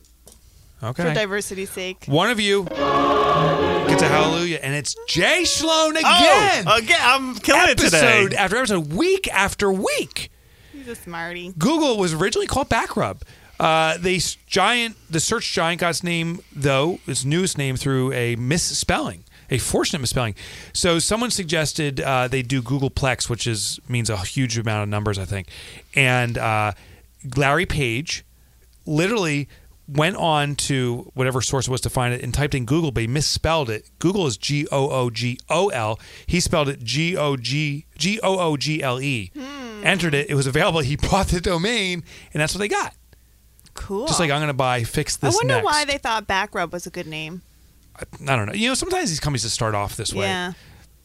[0.82, 1.02] Okay.
[1.02, 1.14] for Okay.
[1.14, 2.04] diversity's sake.
[2.06, 6.64] One of you gets a hallelujah, and it's Jay Sloan oh, again.
[6.66, 7.98] Oh, again, I'm killing it today.
[7.98, 10.30] episode after episode, week after week.
[10.72, 11.52] He's a smarty.
[11.58, 13.20] Google was originally called Backrub.
[13.62, 18.34] Uh, they giant, the search giant got its name though its newest name through a
[18.34, 20.34] misspelling, a fortunate misspelling.
[20.72, 25.16] So someone suggested uh, they do googolplex, which is means a huge amount of numbers,
[25.16, 25.46] I think.
[25.94, 26.72] And uh,
[27.36, 28.24] Larry Page
[28.84, 29.48] literally
[29.86, 33.02] went on to whatever source it was to find it and typed in Google, but
[33.02, 33.88] he misspelled it.
[34.00, 36.00] Google is G O O G O L.
[36.26, 39.30] He spelled it G O G G O O G L E.
[39.84, 40.28] Entered it.
[40.28, 40.80] It was available.
[40.80, 42.02] He bought the domain,
[42.34, 42.94] and that's what they got.
[43.74, 44.06] Cool.
[44.06, 45.34] Just like I'm going to buy fix this.
[45.34, 45.64] I wonder next.
[45.64, 47.42] why they thought Backrub was a good name.
[47.96, 48.52] I don't know.
[48.52, 50.26] You know, sometimes these companies just start off this way.
[50.26, 50.52] Yeah.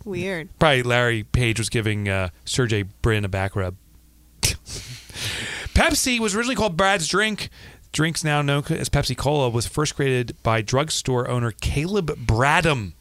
[0.05, 0.49] Weird.
[0.57, 3.75] Probably Larry Page was giving uh, Sergey Brin a back rub.
[4.41, 7.49] Pepsi was originally called Brad's Drink.
[7.91, 12.93] Drinks now known as Pepsi Cola was first created by drugstore owner Caleb Bradham,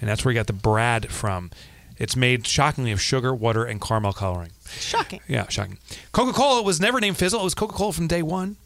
[0.00, 1.50] and that's where he got the Brad from.
[1.96, 4.50] It's made shockingly of sugar, water, and caramel coloring.
[4.68, 5.20] Shocking.
[5.28, 5.78] Yeah, shocking.
[6.12, 7.40] Coca Cola was never named Fizzle.
[7.40, 8.56] It was Coca Cola from day one.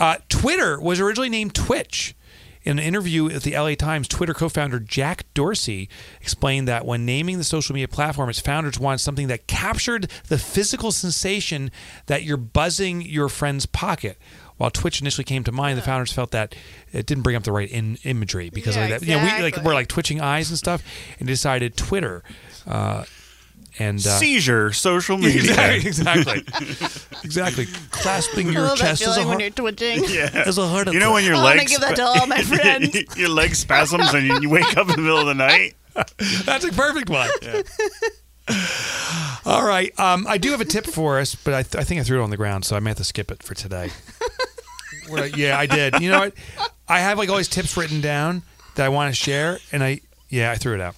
[0.00, 2.16] Uh, Twitter was originally named Twitch.
[2.62, 5.88] In an interview with the LA Times, Twitter co founder Jack Dorsey
[6.20, 10.36] explained that when naming the social media platform, its founders wanted something that captured the
[10.36, 11.70] physical sensation
[12.04, 14.18] that you're buzzing your friend's pocket.
[14.58, 16.54] While Twitch initially came to mind, the founders felt that
[16.92, 19.06] it didn't bring up the right in- imagery because Yeah, of that.
[19.08, 20.82] You know, we like we're like twitching eyes and stuff,
[21.18, 22.22] and decided Twitter.
[22.66, 23.04] Uh,
[23.78, 25.40] and uh, Seizure social media.
[25.72, 25.88] exactly,
[26.40, 26.86] exactly,
[27.24, 27.66] exactly.
[27.90, 29.40] Clasping your chest is a feeling when heart.
[29.42, 30.04] you're twitching.
[30.08, 30.48] Yeah.
[30.48, 32.42] Is a heart You know when your I wanna legs give that to all my
[32.42, 33.16] friends.
[33.16, 35.74] your leg spasms and you, you wake up in the middle of the night.
[36.44, 37.28] That's a perfect one.
[39.44, 39.98] All right.
[39.98, 42.20] Um, I do have a tip for us, but I, th- I think I threw
[42.20, 43.90] it on the ground, so I may have to skip it for today.
[45.08, 46.00] Where- yeah, I did.
[46.00, 46.34] You know what?
[46.88, 48.42] I have like all these tips written down
[48.74, 50.94] that I want to share, and I yeah, I threw it out.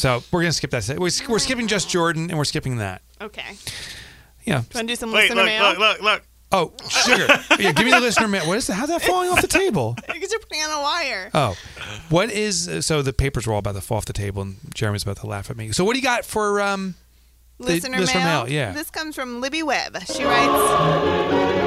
[0.00, 0.88] So we're gonna skip that.
[0.98, 3.02] We're, we're skipping just Jordan, and we're skipping that.
[3.20, 3.56] Okay.
[4.44, 4.56] Yeah.
[4.56, 5.62] Want to do some Wait, listener look, mail?
[5.68, 6.22] look, look, look.
[6.52, 7.26] Oh, sugar.
[7.60, 8.46] Yeah, give me the listener mail.
[8.48, 8.74] What is that?
[8.74, 9.96] How's that falling off the table?
[10.06, 11.30] Because you're putting on a wire.
[11.34, 11.54] Oh,
[12.08, 15.02] what is so the papers were all about to fall off the table, and Jeremy's
[15.02, 15.72] about to laugh at me.
[15.72, 16.94] So what do you got for um?
[17.58, 18.44] listener, listener mail.
[18.44, 18.72] mail, yeah.
[18.72, 19.98] This comes from Libby Webb.
[20.06, 21.59] She writes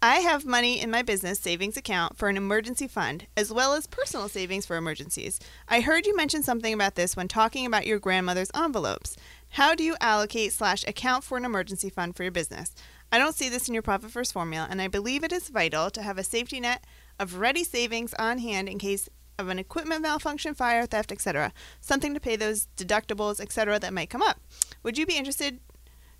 [0.00, 3.88] I have money in my business savings account for an emergency fund, as well as
[3.88, 5.40] personal savings for emergencies.
[5.68, 9.16] I heard you mention something about this when talking about your grandmother's envelopes.
[9.50, 12.76] How do you allocate slash account for an emergency fund for your business?
[13.10, 15.90] I don't see this in your Profit First formula, and I believe it is vital
[15.90, 16.84] to have a safety net
[17.18, 21.52] of ready savings on hand in case of an equipment malfunction, fire, theft, etc.
[21.80, 23.80] Something to pay those deductibles, etc.
[23.80, 24.40] that might come up.
[24.84, 25.58] Would you be interested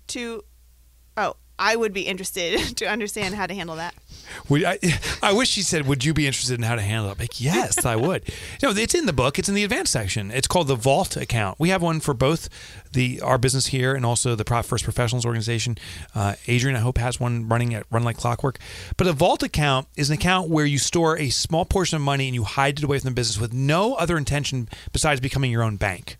[0.07, 0.43] to?
[1.15, 3.93] Oh, I would be interested to understand how to handle that.
[4.47, 4.79] Would, I,
[5.21, 7.85] I wish she said, "Would you be interested in how to handle it?" Like, yes,
[7.85, 8.23] I would.
[8.61, 9.39] No, it's in the book.
[9.39, 10.31] It's in the advanced section.
[10.31, 11.59] It's called the Vault account.
[11.59, 12.49] We have one for both
[12.91, 15.77] the our business here and also the Profit First Professionals organization.
[16.13, 18.59] Uh, Adrienne, I hope, has one running at Run Like Clockwork.
[18.97, 22.27] But a Vault account is an account where you store a small portion of money
[22.27, 25.63] and you hide it away from the business with no other intention besides becoming your
[25.63, 26.17] own bank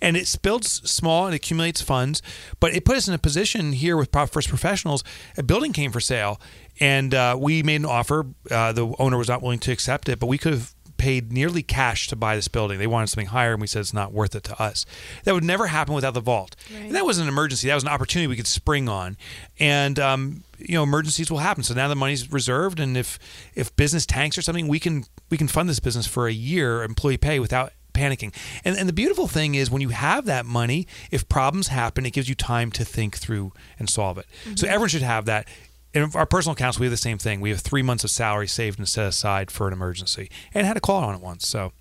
[0.00, 2.22] and it builds small and accumulates funds.
[2.60, 5.04] But it put us in a position here with Profit First Professionals.
[5.36, 6.40] A building came for sale,
[6.80, 8.26] and uh, we made an offer.
[8.50, 11.64] Uh, the owner was not willing to accept it, but we could have paid nearly
[11.64, 12.78] cash to buy this building.
[12.78, 14.86] They wanted something higher, and we said it's not worth it to us.
[15.24, 16.54] That would never happen without the vault.
[16.72, 17.66] And that was an emergency.
[17.66, 19.16] That was an opportunity we could spring on,
[19.58, 21.64] and um, you know emergencies will happen.
[21.64, 23.18] So now the money's reserved, and if
[23.56, 26.84] if business tanks or something, we can we can fund this business for a year
[26.84, 27.72] employee pay without
[28.02, 28.34] panicking.
[28.64, 32.12] And, and the beautiful thing is when you have that money, if problems happen, it
[32.12, 34.26] gives you time to think through and solve it.
[34.44, 34.66] So mm-hmm.
[34.66, 35.48] everyone should have that.
[35.94, 37.40] In our personal accounts, we have the same thing.
[37.40, 40.78] We have three months of salary saved and set aside for an emergency, and had
[40.78, 41.46] a call on it once.
[41.46, 41.72] So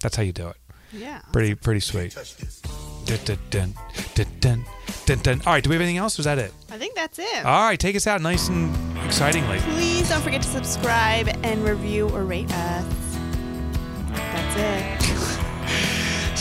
[0.00, 0.56] that's how you do it.
[0.92, 1.20] Yeah.
[1.30, 2.16] Pretty pretty sweet.
[3.04, 3.74] dun, dun, dun,
[4.14, 4.64] dun, dun,
[5.04, 5.42] dun, dun.
[5.44, 6.18] All right, do we have anything else?
[6.18, 6.54] Or is that it?
[6.70, 7.44] I think that's it.
[7.44, 9.58] All right, take us out nice and excitingly.
[9.58, 12.84] Please don't forget to subscribe and review or rate us.
[14.12, 14.99] That's it.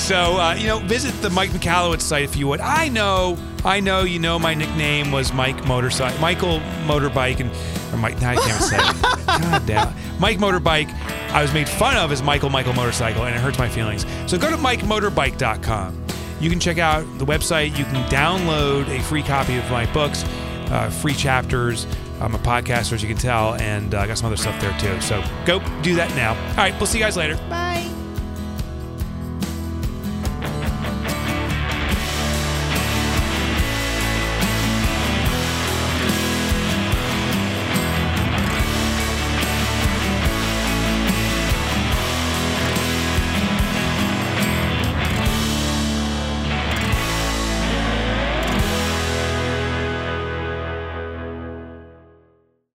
[0.10, 2.62] So, uh, you know, visit the Mike Michalowicz site if you would.
[2.62, 7.52] I know, I know, you know, my nickname was Mike Motorcycle, Michael Motorbike, and
[7.94, 8.20] or Mike.
[8.20, 9.02] Now I can't say it.
[9.28, 10.92] God damn, Mike Motorbike.
[11.30, 14.04] I was made fun of as Michael Michael Motorcycle, and it hurts my feelings.
[14.26, 16.06] So go to MikeMotorbike.com.
[16.40, 17.78] You can check out the website.
[17.78, 20.24] You can download a free copy of my books,
[20.72, 21.86] uh, free chapters.
[22.20, 24.76] I'm a podcaster, as you can tell, and uh, I got some other stuff there
[24.80, 25.00] too.
[25.02, 26.32] So go do that now.
[26.34, 27.36] All right, we'll see you guys later.
[27.48, 27.69] Bye.